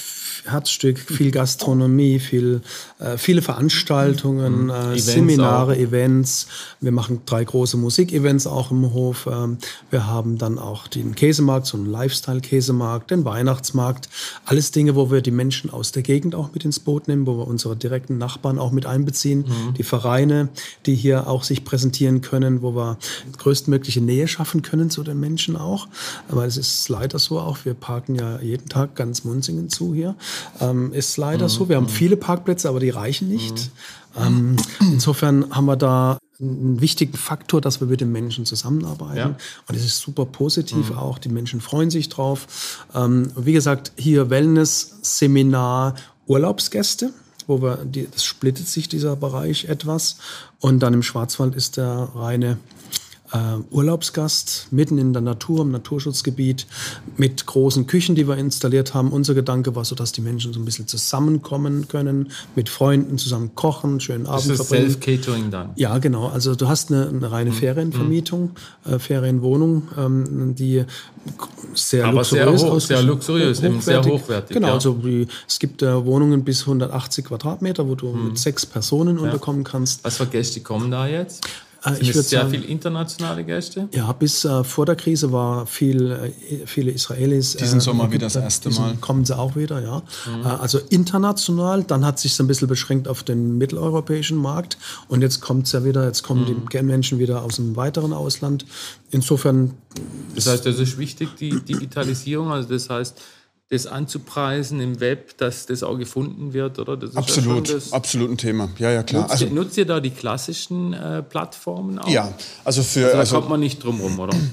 [0.46, 2.60] Herzstück, viel Gastronomie, viel,
[2.98, 4.80] äh, viele Veranstaltungen, äh, Mhm.
[4.92, 5.76] Events Seminare, auch.
[5.76, 6.46] Events.
[6.80, 9.28] Wir machen drei große Musikevents auch im Hof.
[9.30, 9.58] Ähm,
[9.90, 14.08] wir haben dann auch den Käsemarkt, so einen Lifestyle-Käsemarkt, den Weihnachtsmarkt.
[14.44, 17.36] Alles Dinge, wo wir die Menschen aus der Gegend auch mit ins Boot nehmen, wo
[17.38, 19.74] wir unsere direkten Nachbarn auch mit einbeziehen, Mhm.
[19.74, 20.48] die Vereine,
[20.86, 22.98] die hier auch sich präsentieren können, wo wir
[23.38, 25.88] größtmögliche Nähe schaffen können zu den Menschen auch.
[26.28, 30.14] Aber es ist leider so auch, wir parken ja jeden Tag ganz Munzingen zu hier.
[30.60, 31.68] Ähm, ist leider so.
[31.68, 33.70] Wir haben viele Parkplätze, aber die reichen nicht.
[34.18, 39.16] Ähm, insofern haben wir da einen wichtigen Faktor, dass wir mit den Menschen zusammenarbeiten.
[39.16, 39.36] Ja.
[39.68, 41.18] Und es ist super positiv auch.
[41.18, 42.86] Die Menschen freuen sich drauf.
[42.94, 45.94] Ähm, wie gesagt, hier Wellness, Seminar,
[46.26, 47.12] Urlaubsgäste
[47.46, 50.16] wo wir, die, das splittet sich dieser Bereich etwas.
[50.60, 52.58] Und dann im Schwarzwald ist der reine
[53.32, 53.38] äh,
[53.70, 56.66] Urlaubsgast mitten in der Natur, im Naturschutzgebiet,
[57.16, 59.10] mit großen Küchen, die wir installiert haben.
[59.12, 63.54] Unser Gedanke war so, dass die Menschen so ein bisschen zusammenkommen können, mit Freunden zusammen
[63.54, 64.90] kochen, schönen Abend Das ist verbringen.
[64.90, 65.70] Self-Catering dann.
[65.76, 66.28] Ja, genau.
[66.28, 68.50] Also du hast eine, eine reine Ferienvermietung,
[68.84, 70.84] äh, Ferienwohnung, ähm, die
[71.74, 74.74] sehr Aber sehr luxuriös hoch- ausgestattet- sehr luxuriös, eben sehr hochwertig, Genau, ja.
[74.74, 78.28] also die, es gibt äh, Wohnungen bis 180 Quadratmeter, wo du Mhm.
[78.28, 80.04] mit sechs Personen unterkommen kannst.
[80.04, 81.44] Was für Gäste kommen da jetzt?
[81.84, 83.88] Sind ich es würd sehr sagen- viel internationale Gäste?
[83.92, 87.56] Ja, bis äh, vor der Krise war viel, äh, viele Israelis.
[87.56, 88.96] Diesen äh, Sommer wieder das erste Mal.
[89.00, 90.02] Kommen sie auch wieder, ja.
[90.42, 95.40] Äh, also international, dann hat sich ein bisschen beschränkt auf den mitteleuropäischen Markt und jetzt
[95.40, 98.64] kommt es ja wieder, jetzt kommen die Menschen wieder aus dem weiteren Ausland.
[99.10, 99.74] Insofern
[100.34, 102.50] Das heißt, das ist wichtig, die Digitalisierung.
[102.50, 103.20] Also das heißt,
[103.68, 106.96] das anzupreisen im Web, dass das auch gefunden wird, oder?
[106.96, 108.68] Das ist ja Absolut, absolut ein Thema.
[108.78, 109.22] Ja, ja, klar.
[109.22, 112.08] nutzt, Also, ihr, nutzt ihr da die klassischen äh, Plattformen auch?
[112.08, 112.32] ja,
[112.64, 113.06] also für.
[113.06, 114.36] Also da Also, kommt man nicht drum rum, oder?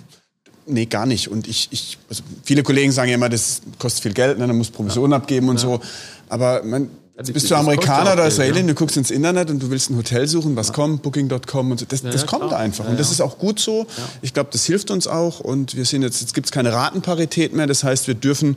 [0.66, 1.28] Nee, gar nicht.
[1.28, 4.56] Und ich, ich also viele Kollegen sagen ja immer, das kostet viel Geld, ne, dann
[4.58, 5.82] musst Provisionen abgeben und so.
[6.30, 8.68] Aber man, das- bist das du Amerikaner oder Israeli, ja.
[8.68, 11.86] du guckst ins Internet und du willst ein Hotel suchen, was kommt, Booking.com und so.
[11.88, 12.60] Das, das ja, kommt klar.
[12.60, 12.86] einfach.
[12.86, 13.14] Ja, und das ja.
[13.14, 13.86] ist auch gut so.
[14.24, 15.40] Ich glaube, das hilft uns auch.
[15.40, 17.68] Und wir sind jetzt, jetzt gibt es keine Ratenparität mehr.
[17.68, 18.56] Das heißt, wir dürfen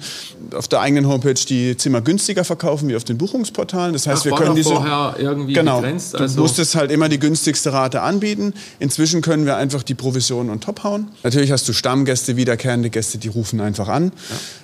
[0.54, 3.92] auf der eigenen Homepage die Zimmer günstiger verkaufen wie auf den Buchungsportalen.
[3.92, 4.70] Das heißt, Ach, wir können diese.
[4.70, 8.54] vorher irgendwie genau, begrenzt, Du also- musstest halt immer die günstigste Rate anbieten.
[8.78, 11.08] Inzwischen können wir einfach die Provision on top hauen.
[11.22, 14.12] Natürlich hast du Stammgäste, wiederkehrende Gäste, die rufen einfach an.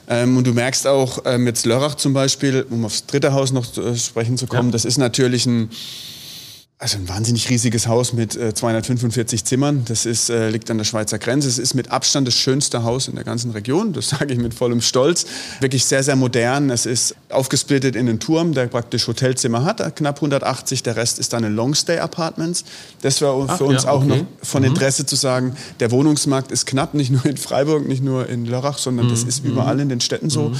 [0.08, 3.70] Ähm, und du merkst auch, ähm, jetzt Lörrach zum Beispiel, um aufs dritte Haus noch
[3.70, 5.70] zu äh, sprechen zu kommen, das ist natürlich ein,
[6.82, 9.84] also ein wahnsinnig riesiges Haus mit äh, 245 Zimmern.
[9.84, 11.46] Das ist, äh, liegt an der Schweizer Grenze.
[11.46, 13.92] Es ist mit Abstand das schönste Haus in der ganzen Region.
[13.92, 15.24] Das sage ich mit vollem Stolz.
[15.60, 16.70] Wirklich sehr, sehr modern.
[16.70, 20.82] Es ist aufgesplittet in einen Turm, der praktisch Hotelzimmer hat, äh, knapp 180.
[20.82, 22.64] Der Rest ist dann in Longstay-Apartments.
[23.02, 24.08] Das war Ach für uns ja, auch okay.
[24.08, 28.28] noch von Interesse zu sagen, der Wohnungsmarkt ist knapp, nicht nur in Freiburg, nicht nur
[28.28, 30.50] in Lörrach, sondern das ist überall in den Städten so.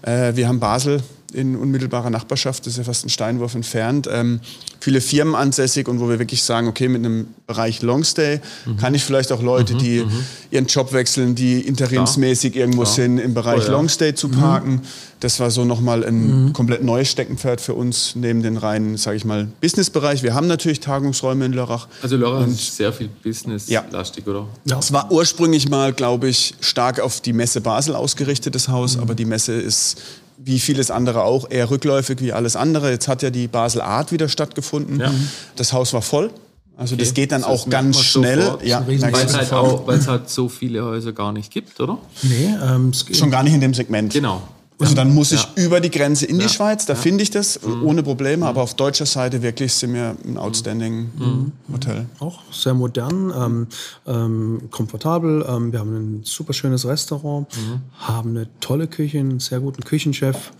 [0.00, 1.02] Äh, wir haben Basel
[1.36, 4.40] in unmittelbarer Nachbarschaft, das ist ja fast ein Steinwurf entfernt, ähm,
[4.80, 8.40] viele Firmen ansässig und wo wir wirklich sagen, okay, mit einem Bereich Longstay
[8.80, 10.04] kann ich vielleicht auch Leute, die
[10.50, 13.72] ihren Job wechseln, die interimsmäßig irgendwo sind, im Bereich Oh ja.
[13.72, 14.82] Longstay zu parken.
[15.20, 19.24] Das war so nochmal ein komplett neues Steckenpferd für uns, neben den reinen, sage ich
[19.24, 20.22] mal, Businessbereich.
[20.22, 21.88] Wir haben natürlich Tagungsräume in Lörrach.
[22.02, 24.46] Also Laura ist sehr viel Business-lastig, oder?
[24.66, 24.78] Ja.
[24.78, 29.24] Es war ursprünglich mal, glaube ich, stark auf die Messe Basel ausgerichtetes Haus, aber die
[29.24, 29.96] Messe ist
[30.46, 32.90] wie vieles andere auch eher rückläufig wie alles andere.
[32.90, 35.00] Jetzt hat ja die Basel Art wieder stattgefunden.
[35.00, 35.12] Ja.
[35.56, 36.30] Das Haus war voll.
[36.78, 38.42] Also das geht dann Das auch ganz schnell.
[38.42, 38.64] sofort.
[38.64, 39.52] Ja, Weil es halt, sofort.
[39.52, 41.98] auch, weil es halt so viele Häuser gar nicht gibt, oder?
[42.22, 44.12] Nee, ähm, es geht- schon gar nicht in dem Segment.
[44.12, 44.42] Genau.
[44.78, 45.64] Also dann muss ich Ja.
[45.64, 46.48] über die Grenze in die Ja.
[46.50, 47.82] Schweiz, da finde ich das Mhm.
[47.82, 51.52] ohne Probleme, aber auf deutscher Seite wirklich sind wir ein outstanding Mhm.
[51.72, 52.06] Hotel.
[52.18, 53.66] auch sehr modern, ähm,
[54.06, 55.46] ähm, komfortabel.
[55.48, 57.46] Ähm, wir haben ein super schönes Restaurant,
[57.98, 60.52] haben eine tolle Küche, einen sehr guten Küchenchef,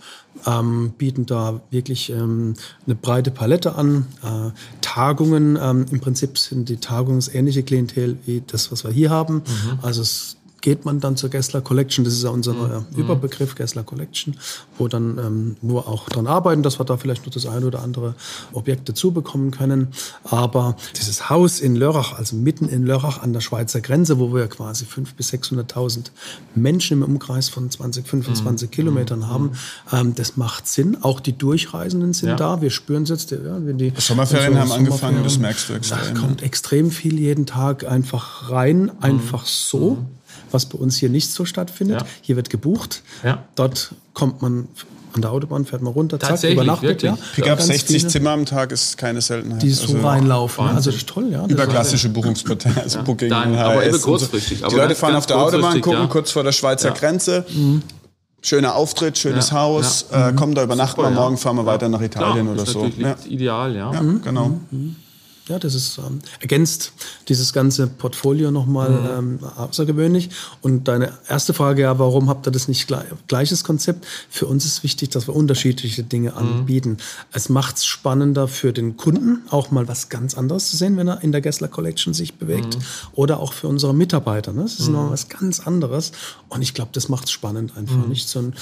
[0.47, 4.07] ähm, bieten da wirklich ähm, eine breite Palette an.
[4.23, 4.51] Äh,
[4.81, 9.09] Tagungen, ähm, im Prinzip sind die Tagungen das ähnliche Klientel wie das, was wir hier
[9.11, 9.43] haben.
[9.83, 12.03] Also es geht man dann zur Gessler Collection.
[12.03, 12.97] Das ist ja unser neuer mhm.
[12.97, 14.35] Überbegriff Gessler Collection,
[14.77, 17.65] wo dann ähm, wo wir auch dran arbeiten, dass wir da vielleicht noch das eine
[17.65, 18.15] oder andere
[18.53, 19.89] Objekt dazu bekommen können.
[20.23, 24.47] Aber dieses Haus in Lörrach, also mitten in Lörrach an der Schweizer Grenze, wo wir
[24.47, 26.05] quasi 500.000 bis 600.000
[26.55, 28.71] Menschen im Umkreis von 20, 25 mhm.
[28.71, 29.27] Kilometern mhm.
[29.27, 29.51] haben,
[29.91, 30.97] ähm, das macht Sinn.
[31.01, 32.35] Auch die Durchreisenden sind ja.
[32.35, 32.61] da.
[32.61, 33.31] Wir spüren es jetzt.
[33.31, 36.15] Ja, wenn die Sommerferien so haben angefangen, das merkst du extrem.
[36.15, 39.47] Da kommt extrem viel jeden Tag einfach rein, einfach mhm.
[39.47, 39.97] so.
[40.47, 42.01] Mhm was bei uns hier nicht so stattfindet.
[42.01, 42.07] Ja.
[42.21, 43.03] Hier wird gebucht.
[43.23, 43.43] Ja.
[43.55, 44.67] Dort kommt man
[45.13, 47.01] an der Autobahn, fährt man runter, zack, übernachtet.
[47.01, 47.17] Ja.
[47.35, 49.61] Pickup 60 viele, Zimmer am Tag ist keine Seltenheit.
[49.63, 50.65] Die so also, reinlaufen.
[50.65, 50.75] Wahnsinn.
[50.77, 51.45] Also das ist toll, ja.
[51.45, 54.59] Über klassische Buchungsportale, also Booking, Dann, aber immer kurzfristig.
[54.59, 54.67] So.
[54.67, 56.07] Die Leute fahren auf der Autobahn, gucken ja.
[56.07, 57.45] kurz vor der Schweizer Grenze.
[57.49, 57.81] Mhm.
[58.41, 62.45] Schöner Auftritt, schönes Haus, äh, kommen da übernachten wir, morgen fahren wir weiter nach Italien
[62.45, 62.89] Klar, oder so.
[63.27, 63.91] Ideal, ja.
[63.91, 64.59] ja genau.
[64.69, 64.95] Mhm.
[65.47, 66.91] Ja, das ist ähm, ergänzt
[67.29, 69.39] dieses ganze Portfolio nochmal mhm.
[69.41, 70.29] ähm, außergewöhnlich.
[70.61, 74.05] Und deine erste Frage ja, warum habt ihr das nicht gleich, gleiches Konzept?
[74.29, 76.37] Für uns ist wichtig, dass wir unterschiedliche Dinge mhm.
[76.37, 76.97] anbieten.
[77.31, 81.07] Es macht es spannender für den Kunden, auch mal was ganz anderes zu sehen, wenn
[81.07, 82.77] er in der Gessler Collection sich bewegt.
[82.77, 82.81] Mhm.
[83.13, 84.53] Oder auch für unsere Mitarbeiter.
[84.53, 84.63] Ne?
[84.63, 84.95] Das ist mhm.
[84.95, 86.11] noch was ganz anderes.
[86.49, 87.95] Und ich glaube, das macht es spannend einfach.
[87.95, 88.09] Mhm.
[88.09, 88.53] Nicht so ein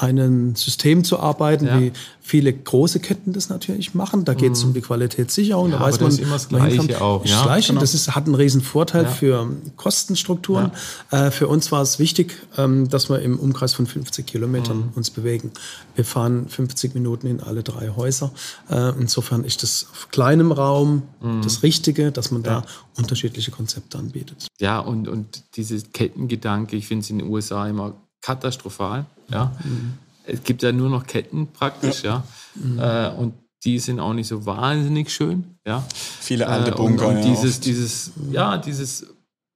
[0.00, 1.80] einem System zu arbeiten, ja.
[1.80, 4.24] wie viele große Ketten das natürlich machen.
[4.24, 4.68] Da geht es mhm.
[4.68, 5.70] um die Qualitätssicherung.
[5.70, 7.20] Ja, da weiß man, das ist immer das Gleiche auch.
[7.20, 7.68] Das, ja, Gleiche.
[7.68, 7.80] Genau.
[7.80, 10.70] das ist, hat einen riesen Vorteil für Kostenstrukturen.
[11.10, 14.92] Äh, für uns war es wichtig, ähm, dass wir im Umkreis von 50 Kilometern mhm.
[14.94, 15.52] uns bewegen.
[15.96, 18.32] Wir fahren 50 Minuten in alle drei Häuser.
[18.70, 21.42] Äh, insofern ist das auf kleinem Raum mhm.
[21.42, 22.64] das Richtige, dass man da
[22.96, 24.46] unterschiedliche Konzepte anbietet.
[24.58, 29.04] Ja, und, und dieses Kettengedanke, ich finde es in den USA immer katastrophal.
[29.28, 29.52] Ja?
[29.64, 29.94] Mhm.
[30.26, 32.24] Es gibt ja nur noch Ketten praktisch, ja.
[32.56, 32.62] ja?
[32.62, 32.78] Mhm.
[32.78, 33.34] Äh, und
[33.64, 35.84] die sind auch nicht so wahnsinnig schön, ja.
[36.20, 37.08] Viele alte äh, Bunker.
[37.08, 39.06] Und, und dieses, ja, dieses, ja, dieses,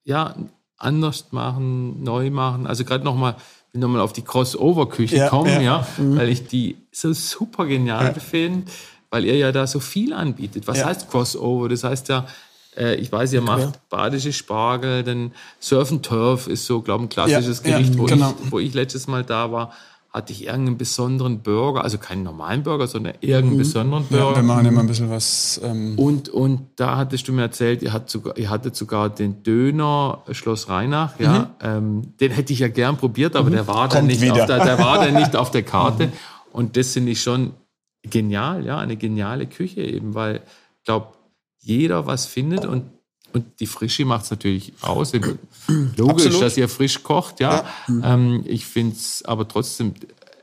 [0.04, 0.34] ja,
[0.78, 2.66] anders machen, neu machen.
[2.66, 3.36] Also gerade nochmal,
[3.72, 6.16] will nochmal auf die Crossover-Küche ja, kommen, ja, ja mhm.
[6.16, 8.20] weil ich die so super genial ja.
[8.20, 8.70] finde,
[9.10, 10.66] weil ihr ja da so viel anbietet.
[10.66, 11.68] Was heißt Crossover?
[11.68, 12.26] Das heißt ja,
[12.78, 13.72] äh, ich weiß, ihr macht ja.
[13.90, 18.00] badische Spargel, denn Surf and Turf ist so, glaube ich, ein klassisches ja, Gericht, ja,
[18.00, 18.34] wo, genau.
[18.42, 19.72] ich, wo ich letztes Mal da war
[20.10, 23.58] hatte ich irgendeinen besonderen Burger, also keinen normalen Burger, sondern irgendeinen mhm.
[23.58, 24.30] besonderen Burger.
[24.30, 25.60] Ja, wir machen immer ein bisschen was.
[25.62, 29.42] Ähm und, und da hattest du mir erzählt, ihr, hat sogar, ihr hattet sogar den
[29.42, 31.38] Döner Schloss Rheinach, ja.
[31.38, 31.46] Mhm.
[31.60, 33.54] Ähm, den hätte ich ja gern probiert, aber mhm.
[33.54, 36.06] der, war dann nicht auf der, der war dann nicht auf der Karte.
[36.06, 36.12] Mhm.
[36.52, 37.52] Und das finde ich schon
[38.02, 40.36] genial, ja, eine geniale Küche eben, weil
[40.78, 41.08] ich glaube,
[41.60, 42.84] jeder was findet und,
[43.32, 45.12] und die Frische macht es natürlich aus.
[45.12, 46.42] Logisch, Absolut.
[46.42, 47.64] dass ihr frisch kocht, ja.
[47.88, 48.14] ja.
[48.14, 49.94] Ähm, ich finde es aber trotzdem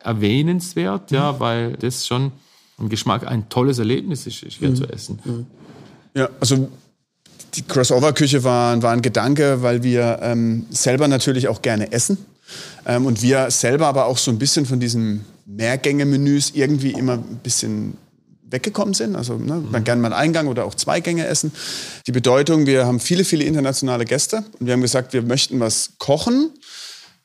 [0.04, 1.40] erwähnenswert, ja, mhm.
[1.40, 2.32] weil das schon
[2.78, 4.76] ein Geschmack, ein tolles Erlebnis ist, hier mhm.
[4.76, 5.20] zu essen.
[5.24, 5.46] Mhm.
[6.14, 6.70] Ja, also
[7.56, 12.18] die Crossover-Küche war, war ein Gedanke, weil wir ähm, selber natürlich auch gerne essen.
[12.86, 17.40] Ähm, und wir selber aber auch so ein bisschen von diesen Mehrgänge-Menüs irgendwie immer ein
[17.44, 17.98] bisschen
[18.50, 19.16] weggekommen sind.
[19.16, 21.52] Also ne, man gerne mal Eingang oder auch zwei Gänge essen.
[22.08, 25.94] Die Bedeutung, wir haben viele, viele internationale Gäste und wir haben gesagt, wir möchten was
[25.98, 26.52] kochen,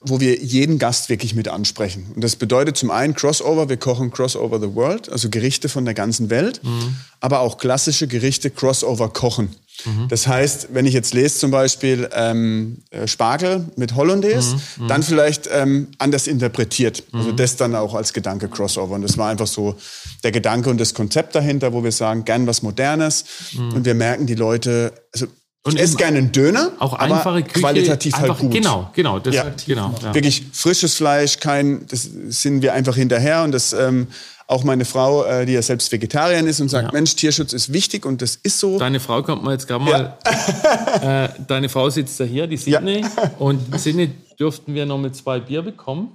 [0.02, 2.06] wo wir jeden Gast wirklich mit ansprechen.
[2.14, 5.92] Und das bedeutet zum einen Crossover, wir kochen Crossover the World, also Gerichte von der
[5.92, 6.96] ganzen Welt, mhm.
[7.20, 9.54] aber auch klassische Gerichte Crossover kochen.
[9.84, 10.08] Mhm.
[10.08, 14.88] Das heißt, wenn ich jetzt lese zum Beispiel ähm, äh, Spargel mit Hollandaise, mhm.
[14.88, 17.02] dann vielleicht ähm, anders interpretiert.
[17.12, 18.94] Also das dann auch als Gedanke Crossover.
[18.94, 19.76] Und das war einfach so
[20.24, 23.24] der Gedanke und das Konzept dahinter, wo wir sagen, gern was Modernes.
[23.56, 25.26] Und wir merken, die Leute, also
[25.62, 28.51] und ich esse gerne einen Döner, auch einfache Küche, qualitativ halt gut.
[28.51, 29.44] Genau, genau, das ja.
[29.66, 29.94] genau.
[30.03, 30.14] Ja.
[30.14, 34.07] Wirklich frisches Fleisch, kein, das sind wir einfach hinterher und das ähm,
[34.46, 36.92] auch meine Frau, äh, die ja selbst Vegetarierin ist und sagt, ja.
[36.92, 38.79] Mensch, Tierschutz ist wichtig und das ist so.
[38.79, 40.18] Deine Frau kommt mal jetzt gerade mal.
[40.25, 41.25] Ja.
[41.25, 43.03] äh, deine Frau sitzt da hier, die Sydney.
[43.03, 43.31] Ja.
[43.38, 46.09] Und Sydney dürften wir noch mit zwei Bier bekommen.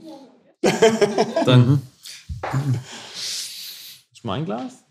[1.46, 1.70] Dann.
[1.70, 1.82] Mhm.
[4.12, 4.85] Ist mein Glas?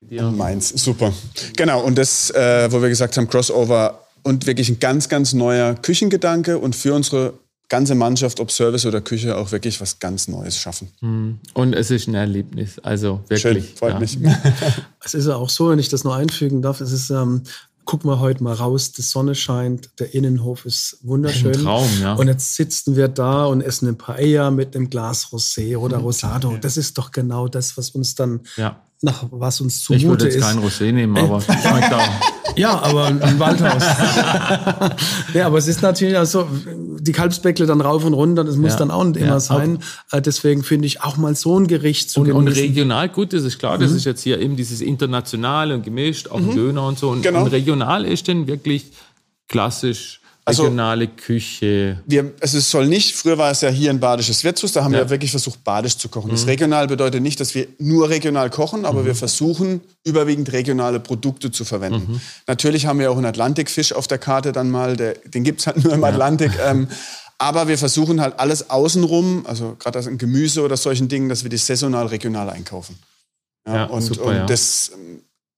[0.00, 0.30] Dir.
[0.30, 1.12] Meins, super.
[1.56, 5.74] Genau, und das, äh, wo wir gesagt haben, Crossover und wirklich ein ganz, ganz neuer
[5.74, 7.34] Küchengedanke und für unsere
[7.68, 10.88] ganze Mannschaft, ob Service oder Küche, auch wirklich was ganz Neues schaffen.
[11.00, 11.40] Hm.
[11.54, 13.40] Und es ist ein Erlebnis, also wirklich.
[13.40, 14.00] Schön, freut ja.
[14.00, 14.18] mich.
[15.04, 17.42] es ist ja auch so, wenn ich das nur einfügen darf, es ist, ähm,
[17.86, 21.54] guck mal heute mal raus, die Sonne scheint, der Innenhof ist wunderschön.
[21.54, 22.14] Ein Traum, ja.
[22.14, 25.98] Und jetzt sitzen wir da und essen ein Paella mit einem Glas Rosé oder.
[25.98, 26.58] Rosado.
[26.60, 30.02] Das ist doch genau das, was uns dann ja nach was uns zumute ist.
[30.02, 30.42] Ich würde jetzt ist.
[30.42, 32.08] kein Rosé nehmen, aber schmeckt auch.
[32.56, 33.82] Ja, aber ein Waldhaus.
[35.34, 36.48] ja, aber es ist natürlich also
[36.98, 38.78] die Kalbsbäckle dann rauf und runter, das muss ja.
[38.78, 39.40] dann auch nicht immer ja.
[39.40, 39.78] sein.
[40.10, 40.18] Auch.
[40.18, 43.44] Äh, deswegen finde ich auch mal so ein Gericht zu und, und regional gut, das
[43.44, 43.96] ist klar, das mhm.
[43.98, 46.54] ist jetzt hier eben dieses internationale und gemischt, auch mhm.
[46.54, 47.10] Döner und so.
[47.10, 47.42] Und, genau.
[47.42, 48.92] und regional ist denn wirklich
[49.48, 52.00] klassisch Also- regionale Küche.
[52.06, 54.92] wir, also es soll nicht, früher war es ja hier ein badisches Wirtshaus, da haben
[54.94, 55.00] Ja.
[55.00, 56.30] wir wirklich versucht, badisch zu kochen.
[56.30, 61.50] Das regional bedeutet nicht, dass wir nur regional kochen, aber wir versuchen, überwiegend regionale Produkte
[61.50, 62.20] zu verwenden.
[62.46, 65.82] Natürlich haben wir auch einen Atlantikfisch auf der Karte dann mal, der, den gibt's halt
[65.82, 66.52] nur im Atlantik.
[66.66, 66.88] Ähm,
[67.38, 71.50] aber wir versuchen halt alles außenrum, also gerade an Gemüse oder solchen Dingen, dass wir
[71.50, 72.96] die saisonal regional einkaufen.
[73.68, 74.46] Ja, und super, und ja.
[74.46, 74.92] das,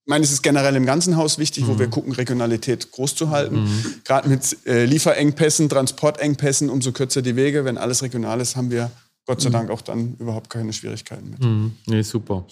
[0.08, 3.28] ich meine, es ist generell im ganzen Haus wichtig, wo wir gucken, Regionalität groß zu
[3.28, 3.68] halten.
[4.04, 7.66] Gerade mit äh, Lieferengpässen, Transportengpässen, umso kürzer die Wege.
[7.66, 8.90] Wenn alles regional ist, haben wir
[9.26, 11.44] Gott sei Dank auch dann überhaupt keine Schwierigkeiten mit.
[11.44, 11.72] Mhm.
[11.84, 12.46] Nee, super.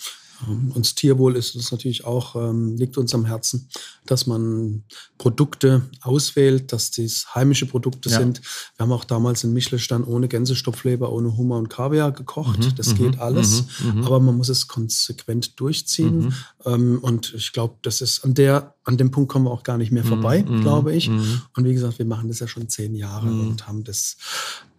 [0.74, 3.68] Uns Tierwohl ist uns natürlich auch, ähm, liegt uns am Herzen,
[4.04, 4.84] dass man
[5.18, 8.18] Produkte auswählt, dass dies heimische Produkte Ja.
[8.18, 8.40] sind.
[8.76, 12.78] Wir haben auch damals in Michelstein ohne Gänsestopfleber, ohne Hummer und Kaviar gekocht.
[12.78, 13.64] das geht alles,
[14.04, 16.34] aber man muss es konsequent durchziehen.
[16.64, 19.78] Ähm, und ich glaube, das ist an der, an dem Punkt kommen wir auch gar
[19.78, 21.08] nicht mehr vorbei, glaube ich.
[21.08, 24.16] Und wie gesagt, wir machen das ja schon zehn Jahre und haben das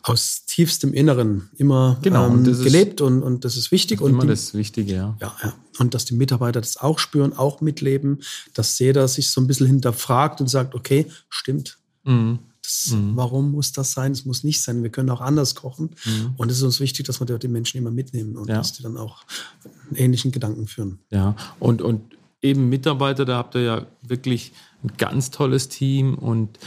[0.09, 4.01] aus tiefstem Inneren immer Genau, und ähm, ist gelebt und, und das ist wichtig.
[4.01, 5.17] Und Immer die, das Wichtige, ja.
[5.21, 5.53] ja, ja.
[5.79, 8.21] Und dass die Mitarbeiter das auch spüren, auch mitleben,
[8.53, 11.77] dass jeder sich so ein bisschen hinterfragt und sagt, okay, stimmt.
[12.03, 12.39] Mhm.
[12.61, 14.11] Das, Warum muss das sein?
[14.11, 14.83] Es muss nicht sein.
[14.83, 15.91] Wir können auch anders kochen.
[16.35, 18.57] Und es ist uns wichtig, dass wir die Menschen immer mitnehmen und Ja.
[18.57, 19.23] dass die dann auch
[19.95, 20.99] ähnlichen Gedanken führen.
[21.09, 22.01] Ja, und, und
[22.41, 24.51] eben Mitarbeiter, da habt ihr ja wirklich
[24.83, 26.59] ein ganz tolles Team und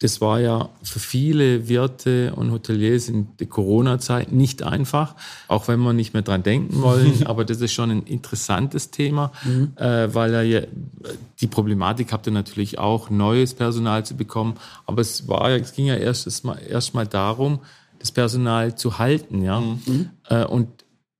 [0.00, 5.14] das war ja für viele Wirte und Hoteliers in der Corona-Zeit nicht einfach,
[5.46, 7.22] auch wenn wir nicht mehr dran denken wollen.
[7.26, 9.30] aber das ist schon ein interessantes Thema,
[9.76, 10.62] äh, weil er ja,
[11.40, 14.54] die Problematik habt ihr natürlich auch, neues Personal zu bekommen.
[14.86, 17.60] Aber es war ja, es ging ja erst mal, erst mal darum,
[17.98, 19.62] das Personal zu halten, ja.
[20.30, 20.68] Äh, und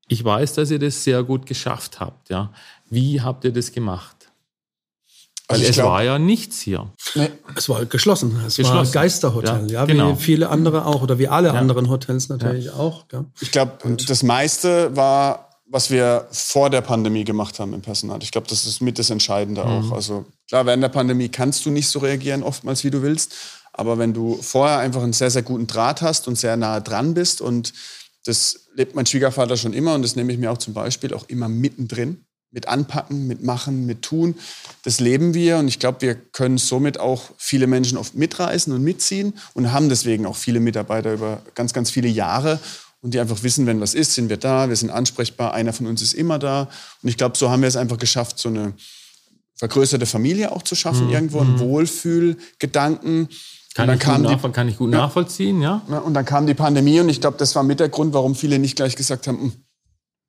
[0.09, 2.51] ich weiß, dass ihr das sehr gut geschafft habt, ja.
[2.89, 4.20] Wie habt ihr das gemacht?
[5.51, 6.93] Weil Also es glaub- war ja nichts hier.
[7.57, 8.37] Es war geschlossen.
[8.47, 8.89] Es war Geschlossen.
[8.89, 9.63] ein Geisterhotel.
[9.67, 10.13] Ja, Ja, genau.
[10.17, 13.09] wie viele andere auch oder wie alle anderen Hotels natürlich auch.
[13.09, 13.25] Gell?
[13.41, 13.73] Ich glaube,
[14.07, 18.21] das meiste war, was wir vor der Pandemie gemacht haben im Personal.
[18.23, 19.93] Ich glaube, das ist mit das Entscheidende auch.
[19.93, 23.35] Also klar, während der Pandemie kannst du nicht so reagieren, oftmals wie du willst.
[23.73, 27.15] Aber wenn du vorher einfach einen sehr, sehr guten Draht hast und sehr nah dran
[27.15, 27.73] bist und
[28.25, 31.25] das lebt mein Schwiegervater schon immer und das nehme ich mir auch zum Beispiel auch
[31.29, 32.25] immer mittendrin.
[32.53, 34.35] Mit anpacken, mit machen, mit tun.
[34.83, 38.83] Das leben wir und ich glaube, wir können somit auch viele Menschen oft mitreißen und
[38.83, 42.59] mitziehen und haben deswegen auch viele Mitarbeiter über ganz, ganz viele Jahre
[43.03, 45.87] und die einfach wissen, wenn was ist, sind wir da, wir sind ansprechbar, einer von
[45.87, 46.69] uns ist immer da.
[47.03, 48.75] Und ich glaube, so haben wir es einfach geschafft, so eine
[49.55, 53.29] vergrößerte Familie auch zu schaffen, irgendwo einen Wohlfühlgedanken.
[53.75, 55.83] Kann, und dann ich, kam gut die kann ich gut nachvollziehen, ja.
[55.89, 58.35] ja, und dann kam die Pandemie und ich glaube, das war mit der Grund, warum
[58.35, 59.53] viele nicht gleich gesagt haben, "Hm,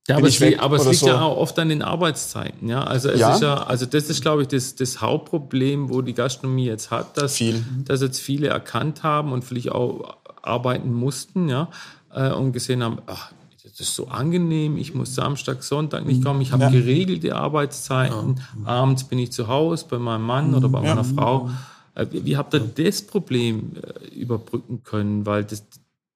[0.08, 1.08] Ja, aber, es, weg aber es liegt so.
[1.08, 2.68] ja auch oft an den Arbeitszeiten.
[2.68, 2.84] Ja?
[2.84, 3.36] Also, es Ja.
[3.36, 7.18] Ist ja, also das ist, glaube ich, das, das Hauptproblem, wo die Gastronomie jetzt hat,
[7.18, 7.64] dass, Viel.
[7.86, 11.70] dass jetzt viele erkannt haben und vielleicht auch arbeiten mussten ja?
[12.14, 13.32] äh, und gesehen haben, ach,
[13.64, 19.04] das ist so angenehm, ich muss Samstag, Sonntag nicht kommen, ich habe geregelte Arbeitszeiten, abends
[19.06, 21.50] bin ich zu Hause bei meinem Mann oder bei meiner Frau.
[21.94, 25.26] Äh, Wie, wie habt ihr das Problem äh, überbrücken können?
[25.26, 25.64] Weil das,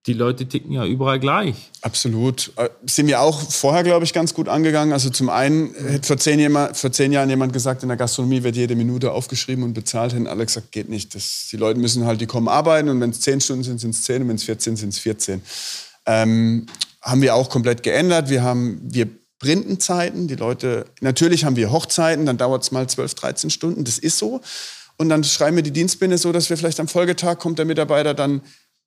[0.08, 1.56] die Leute ticken ja überall gleich.
[1.82, 2.52] Absolut.
[2.58, 4.94] Äh, Sind wir auch vorher, glaube ich, ganz gut angegangen.
[4.94, 8.44] Also zum einen hätte vor zehn, jemand, vor zehn Jahren jemand gesagt, in der Gastronomie
[8.44, 10.14] wird jede Minute aufgeschrieben und bezahlt.
[10.14, 11.16] Hätten alle gesagt, geht nicht.
[11.16, 13.96] Das, die Leute müssen halt, die kommen arbeiten und wenn es zehn Stunden sind, sind
[13.96, 15.42] es zehn und wenn es 14 sind es 14.
[16.06, 16.68] Ähm,
[17.02, 18.30] haben wir auch komplett geändert.
[18.30, 19.08] Wir haben, wir
[19.40, 20.28] printen Zeiten.
[20.28, 23.84] Die Leute, natürlich haben wir Hochzeiten, dann dauert es mal 12, 13 Stunden.
[23.84, 24.42] Das ist so.
[24.98, 28.14] Und dann schreiben wir die Dienstbinde so, dass wir vielleicht am Folgetag kommt der Mitarbeiter
[28.14, 28.42] dann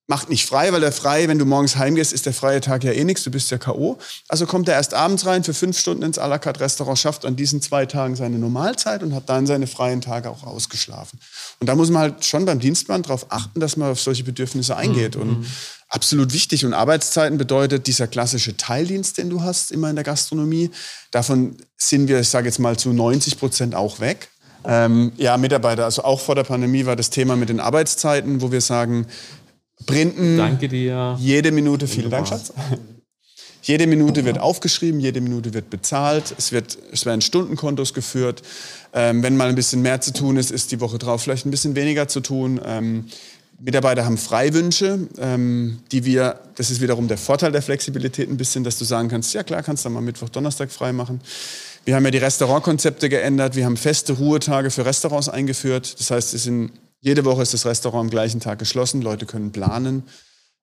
[0.08, 2.92] macht nicht frei, weil der frei, wenn du morgens heimgehst, ist der freie Tag ja
[2.92, 3.98] eh nichts, du bist ja K.O.
[4.28, 7.26] Also kommt er erst abends rein für fünf Stunden ins à la carte Restaurant, schafft
[7.26, 11.20] an diesen zwei Tagen seine Normalzeit und hat dann seine freien Tage auch ausgeschlafen.
[11.60, 14.76] Und da muss man halt schon beim Dienstplan darauf achten, dass man auf solche Bedürfnisse
[14.76, 15.14] eingeht.
[15.14, 15.46] Und
[15.90, 16.64] absolut wichtig.
[16.64, 20.70] Und Arbeitszeiten bedeutet dieser klassische Teildienst, den du hast, immer in der Gastronomie.
[21.10, 24.28] Davon sind wir, ich sage jetzt mal, zu 90 Prozent auch weg.
[24.64, 28.50] Ähm, ja, Mitarbeiter, also auch vor der Pandemie war das Thema mit den Arbeitszeiten, wo
[28.50, 29.06] wir sagen,
[29.86, 31.16] Printen, Danke dir.
[31.20, 32.52] jede Minute, vielen Dank, Schatz.
[33.62, 38.42] Jede Minute wird aufgeschrieben, jede Minute wird bezahlt, es, wird, es werden Stundenkontos geführt.
[38.94, 41.50] Ähm, wenn mal ein bisschen mehr zu tun ist, ist die Woche drauf vielleicht ein
[41.50, 42.60] bisschen weniger zu tun.
[42.64, 43.06] Ähm,
[43.60, 48.62] Mitarbeiter haben Freiwünsche, ähm, die wir, das ist wiederum der Vorteil der Flexibilität ein bisschen,
[48.64, 51.20] dass du sagen kannst, ja klar, kannst du mal Mittwoch, Donnerstag frei machen.
[51.84, 55.98] Wir haben ja die Restaurantkonzepte geändert, wir haben feste Ruhetage für Restaurants eingeführt.
[55.98, 59.52] Das heißt, es sind, jede Woche ist das Restaurant am gleichen Tag geschlossen, Leute können
[59.52, 60.04] planen.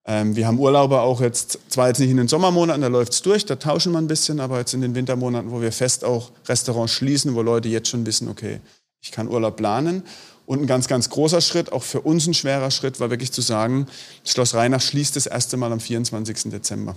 [0.08, 3.46] Ähm, wir haben Urlauber auch jetzt, zwar jetzt nicht in den Sommermonaten, da läuft's durch,
[3.46, 6.94] da tauschen wir ein bisschen, aber jetzt in den Wintermonaten, wo wir fest auch Restaurants
[6.94, 8.60] schließen, wo Leute jetzt schon wissen, okay,
[9.02, 10.04] ich kann Urlaub planen.
[10.46, 13.42] Und ein ganz, ganz großer Schritt, auch für uns ein schwerer Schritt, war wirklich zu
[13.42, 13.88] sagen,
[14.24, 16.52] Schloss Rheinach schließt das erste Mal am 24.
[16.52, 16.96] Dezember.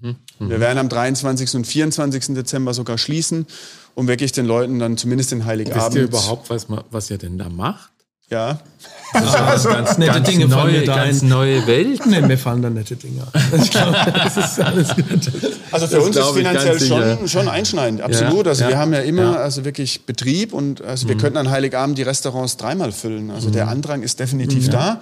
[0.00, 0.16] Mhm.
[0.38, 1.54] Wir werden am 23.
[1.54, 2.34] und 24.
[2.34, 3.46] Dezember sogar schließen,
[3.94, 5.94] um wirklich den Leuten dann zumindest den Heiligabend...
[5.94, 7.90] Wisst ihr überhaupt, was, was ihr denn da macht?
[8.30, 8.58] Ja.
[9.12, 12.06] Also, ganz, nette ganz Dinge neue, ganz neue Welt.
[12.06, 13.60] Nee, mir fallen da nette Dinge an.
[13.60, 15.32] Ich glaube, das ist alles gut.
[15.72, 18.46] Also für das uns ist finanziell schon, schon einschneidend, absolut.
[18.46, 19.32] Ja, also ja, wir haben ja immer ja.
[19.34, 21.20] also wirklich Betrieb und also wir mhm.
[21.20, 23.32] könnten an Heiligabend die Restaurants dreimal füllen.
[23.32, 23.52] Also mhm.
[23.52, 24.70] der Andrang ist definitiv mhm.
[24.70, 25.00] da.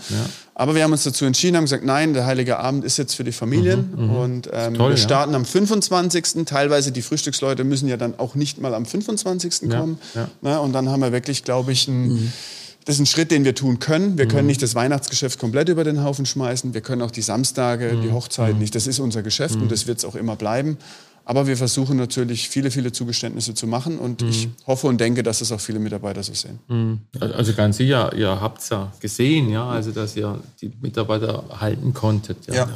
[0.55, 3.25] Aber wir haben uns dazu entschieden, haben gesagt, nein, der Heilige Abend ist jetzt für
[3.25, 3.93] die Familien.
[3.95, 4.05] Mhm.
[4.05, 4.17] mhm.
[4.17, 6.47] Und ähm, toll, wir starten am 25.
[6.47, 9.69] Teilweise die Frühstücksleute müssen ja dann auch nicht mal am 25.
[9.69, 9.99] kommen.
[10.41, 12.33] Na, und dann haben wir wirklich, glaube ich, ein mhm.
[12.89, 14.17] Das ist ein Schritt, den wir tun können.
[14.17, 14.47] Wir können mhm.
[14.47, 16.73] nicht das Weihnachtsgeschäft komplett über den Haufen schmeißen.
[16.73, 18.01] Wir können auch die Samstage, mhm.
[18.01, 18.61] die Hochzeiten mhm.
[18.61, 18.75] nicht.
[18.75, 20.79] Das ist unser Geschäft und das wird es auch immer bleiben.
[21.27, 24.29] Aber wir versuchen natürlich viele, viele Zugeständnisse zu machen und mhm.
[24.31, 26.61] ich hoffe und denke, dass es auch viele Mitarbeiter so sehen.
[26.69, 27.01] Mhm.
[27.21, 31.93] Also ganz sicher, ihr habt es ja gesehen, ja, also dass ihr die Mitarbeiter halten
[31.93, 32.47] konntet.
[32.47, 32.55] Ja.
[32.55, 32.69] ja.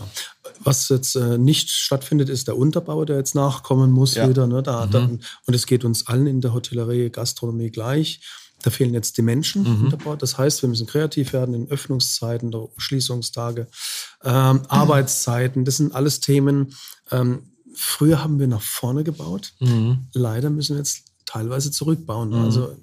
[0.61, 4.29] Was jetzt äh, nicht stattfindet, ist der Unterbau, der jetzt nachkommen muss ja.
[4.29, 4.47] wieder.
[4.47, 4.63] Ne?
[4.63, 4.91] Da, mhm.
[4.91, 8.21] dann, und es geht uns allen in der Hotellerie, Gastronomie gleich.
[8.63, 9.91] Da fehlen jetzt die Menschen mhm.
[9.91, 10.17] dabei.
[10.17, 13.67] Das heißt, wir müssen kreativ werden in Öffnungszeiten, der Schließungstage,
[14.25, 14.63] ähm, mhm.
[14.69, 15.65] Arbeitszeiten.
[15.65, 16.75] Das sind alles Themen.
[17.11, 19.53] Ähm, früher haben wir nach vorne gebaut.
[19.61, 20.07] Mhm.
[20.13, 22.31] Leider müssen wir jetzt teilweise zurückbauen.
[22.31, 22.45] Mhm.
[22.45, 22.77] Also,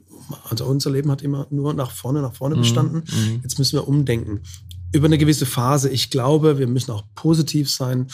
[0.49, 2.61] also unser Leben hat immer nur nach vorne, nach vorne mhm.
[2.61, 3.03] bestanden.
[3.05, 3.39] Mhm.
[3.43, 4.41] Jetzt müssen wir umdenken.
[4.91, 5.89] Über eine gewisse Phase.
[5.89, 8.07] Ich glaube, wir müssen auch positiv sein.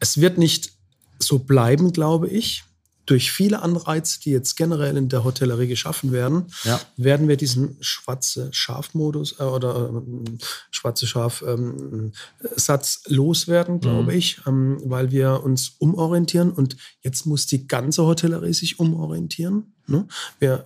[0.00, 0.72] Es wird nicht
[1.18, 2.64] so bleiben, glaube ich
[3.06, 6.80] durch viele Anreize, die jetzt generell in der Hotellerie geschaffen werden, ja.
[6.96, 10.30] werden wir diesen schwarze Schafmodus äh, oder äh,
[10.70, 12.12] schwarze Schaf ähm,
[13.06, 14.18] loswerden, glaube mhm.
[14.18, 19.73] ich, ähm, weil wir uns umorientieren und jetzt muss die ganze Hotellerie sich umorientieren.
[19.86, 20.06] Ne?
[20.38, 20.64] Wir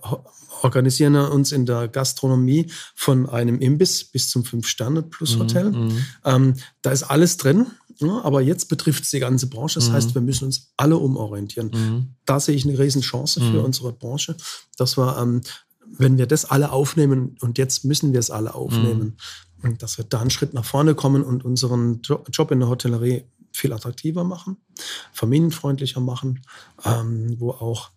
[0.63, 5.71] organisieren uns in der Gastronomie von einem Imbiss bis zum Fünf-Sterne-Plus-Hotel.
[5.71, 5.77] Mhm.
[5.77, 6.05] mhm.
[6.25, 7.67] Ähm, da ist alles drin.
[8.01, 9.79] Ja, aber jetzt betrifft es die ganze Branche.
[9.79, 9.93] Das mhm.
[9.93, 11.71] heißt, wir müssen uns alle umorientieren.
[11.73, 12.07] Mhm.
[12.25, 13.65] Da sehe ich eine Riesenchance für mhm.
[13.65, 14.37] unsere Branche,
[14.77, 15.41] dass wir, ähm,
[15.97, 19.17] wenn wir das alle aufnehmen, und jetzt müssen wir es alle aufnehmen,
[19.61, 19.77] mhm.
[19.79, 23.73] dass wir da einen Schritt nach vorne kommen und unseren Job in der Hotellerie viel
[23.73, 24.57] attraktiver machen,
[25.11, 26.41] familienfreundlicher machen,
[26.85, 27.89] ähm, wo auch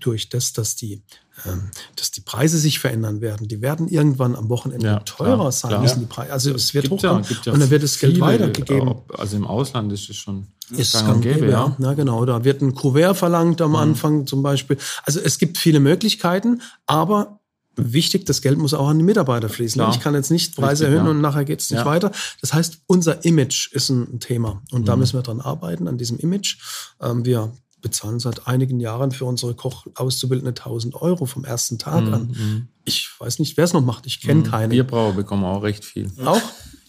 [0.00, 1.02] durch das, dass die,
[1.46, 3.48] ähm, dass die Preise sich verändern werden.
[3.48, 5.82] Die werden irgendwann am Wochenende ja, teurer klar, sein klar.
[5.82, 6.32] müssen die Preise.
[6.32, 8.94] Also es wird hochkommen ja, und dann wird das Geld weitergegeben.
[9.16, 11.76] Also im Ausland ist es schon ist gang gäbe, gäbe, ja.
[11.78, 11.92] ja.
[11.94, 12.24] genau.
[12.24, 13.76] Da wird ein Kuvert verlangt am mhm.
[13.76, 14.76] Anfang zum Beispiel.
[15.04, 17.40] Also es gibt viele Möglichkeiten, aber
[17.78, 19.80] wichtig, das Geld muss auch an die Mitarbeiter fließen.
[19.80, 19.94] Klar.
[19.94, 21.10] Ich kann jetzt nicht Preise Richtig, erhöhen ja.
[21.12, 21.86] und nachher geht es nicht ja.
[21.86, 22.10] weiter.
[22.40, 24.86] Das heißt, unser Image ist ein Thema und mhm.
[24.86, 26.58] da müssen wir dran arbeiten, an diesem Image.
[27.00, 32.14] Ähm, wir bezahlen seit einigen Jahren für unsere Kochauszubildende 1000 Euro vom ersten Tag mhm.
[32.14, 32.68] an.
[32.84, 34.06] Ich weiß nicht, wer es noch macht.
[34.06, 34.44] Ich kenne mhm.
[34.44, 34.70] keinen.
[34.70, 36.10] Bierbrauer bekommen auch recht viel.
[36.24, 36.40] Auch?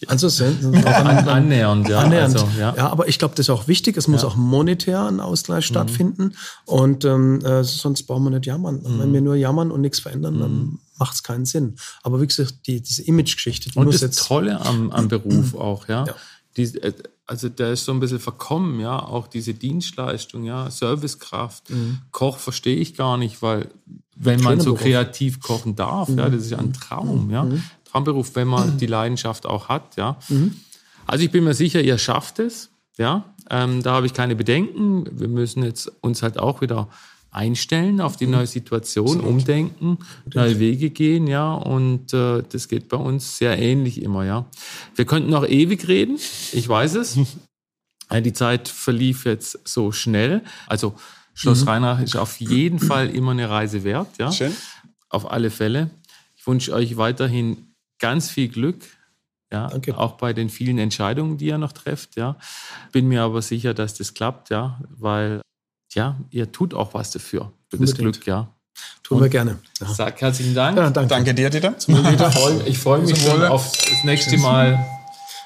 [0.06, 2.00] Also sind An, annähernd, ja.
[2.00, 2.34] Annähernd.
[2.34, 2.74] Also, ja.
[2.74, 3.96] ja, aber ich glaube, das ist auch wichtig.
[3.96, 4.28] Es muss ja.
[4.28, 5.74] auch monetär ein Ausgleich mhm.
[5.74, 6.34] stattfinden.
[6.64, 8.76] Und ähm, äh, sonst brauchen wir nicht jammern.
[8.82, 8.98] Mhm.
[8.98, 10.78] Wenn wir nur jammern und nichts verändern, dann mhm.
[10.98, 11.76] macht es keinen Sinn.
[12.02, 13.70] Aber wie gesagt, die, diese Image-Geschichte.
[13.70, 16.06] Die und das jetzt Tolle am, am Beruf auch, ja.
[16.06, 16.14] ja.
[16.56, 16.94] Die, äh,
[17.30, 21.98] also der ist so ein bisschen verkommen, ja, auch diese Dienstleistung, ja, Servicekraft, mhm.
[22.10, 23.68] Koch verstehe ich gar nicht, weil
[24.16, 24.80] wenn man so Beruf.
[24.80, 26.18] kreativ kochen darf, mhm.
[26.18, 27.30] ja, das ist ja ein Traum, mhm.
[27.30, 27.62] ja, mhm.
[27.84, 30.18] Traumberuf, wenn man die Leidenschaft auch hat, ja.
[30.28, 30.56] Mhm.
[31.06, 35.06] Also ich bin mir sicher, ihr schafft es, ja, ähm, da habe ich keine Bedenken.
[35.12, 36.88] Wir müssen jetzt uns halt auch wieder
[37.30, 38.32] einstellen auf die mhm.
[38.32, 39.98] neue Situation, umdenken,
[40.34, 41.54] neue Wege gehen, ja.
[41.54, 44.46] Und äh, das geht bei uns sehr ähnlich immer, ja.
[44.96, 46.18] Wir könnten noch ewig reden,
[46.52, 47.18] ich weiß es.
[48.24, 50.42] die Zeit verlief jetzt so schnell.
[50.66, 50.94] Also
[51.34, 51.68] Schloss mhm.
[51.68, 54.32] Rheinach ist auf jeden Fall immer eine Reise wert, ja.
[54.32, 54.54] Schön.
[55.08, 55.90] Auf alle Fälle.
[56.36, 58.82] Ich wünsche euch weiterhin ganz viel Glück.
[59.52, 59.98] Ja, Danke.
[59.98, 62.36] auch bei den vielen Entscheidungen, die ihr noch trefft, ja.
[62.92, 65.40] Bin mir aber sicher, dass das klappt, ja, weil
[65.92, 68.48] ja, ihr tut auch was dafür, für das Glück, ja.
[69.02, 69.58] Tun Und wir gerne.
[69.80, 69.88] Ja.
[69.92, 70.76] Sag herzlichen Dank.
[70.76, 71.08] Ja, danke.
[71.08, 71.34] danke.
[71.34, 71.74] dir, Dieter.
[72.64, 74.78] Ich freue mich schon auf das nächste Mal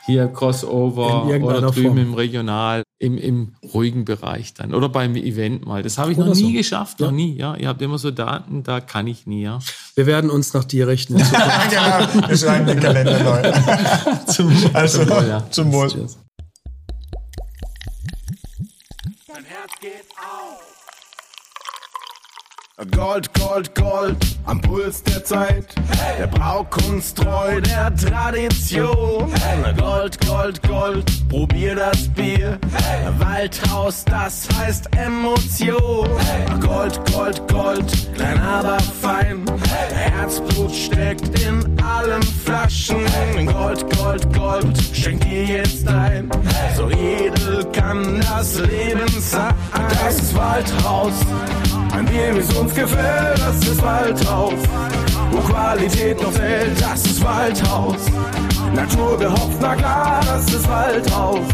[0.06, 1.98] hier Crossover oder drüben Form.
[1.98, 5.82] im Regional, im, im ruhigen Bereich dann oder beim Event mal.
[5.82, 6.58] Das habe ich oder noch nie so.
[6.58, 7.06] geschafft, ja.
[7.06, 7.36] noch nie.
[7.36, 9.42] Ja, ihr habt immer so Daten, da kann ich nie.
[9.42, 9.60] Ja.
[9.94, 11.16] Wir werden uns nach dir richten.
[11.16, 14.26] genau, wir schreiben den Kalender neu.
[14.26, 15.28] zum, also, zum Wohl.
[15.28, 15.50] Ja.
[15.50, 16.08] Zum Wohl.
[19.44, 20.83] Herz geht auf.
[22.90, 24.16] Gold, Gold, Gold,
[24.46, 25.76] am Puls der Zeit.
[26.18, 29.32] Der Braukunst treu der Tradition.
[29.78, 32.58] Gold, Gold, Gold, probier das Bier.
[33.20, 36.08] Waldhaus, das heißt Emotion.
[36.60, 39.44] Gold, Gold, Gold, klein aber fein.
[39.92, 43.06] Herzblut steckt in allen Flaschen.
[43.46, 46.28] Gold, Gold, Gold, schenk dir jetzt ein.
[46.74, 49.54] So edel kann das Leben sein.
[50.02, 51.14] Das Waldhaus.
[51.94, 54.58] Ein Bier, wie es uns gefällt, das ist Waldhaus.
[55.30, 58.06] Wo Qualität noch zählt, das ist Waldhaus.
[58.74, 61.46] Natur gehopft, na klar, das ist Waldhaus.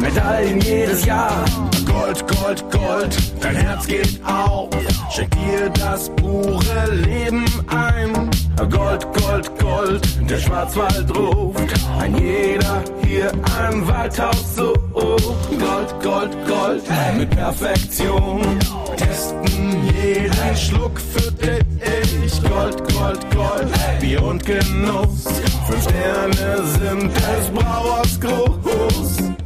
[0.00, 1.44] Medaillen jedes Jahr.
[1.84, 4.70] Gold, Gold, Gold, dein Herz geht auf.
[5.10, 8.30] Schenk dir das pure Leben ein.
[8.56, 11.60] Gold, Gold, Gold, der Schwarzwald ruft.
[12.00, 14.72] Ein jeder hier ein Waldhaus so.
[14.92, 16.82] Gold, Gold, Gold,
[17.18, 18.58] mit Perfektion.
[18.96, 22.42] Testen jeden Schluck für dich.
[22.42, 25.24] Gold, Gold, Gold, Bier und Genuss.
[25.66, 29.45] Fünf Sterne sind des Brauers groß.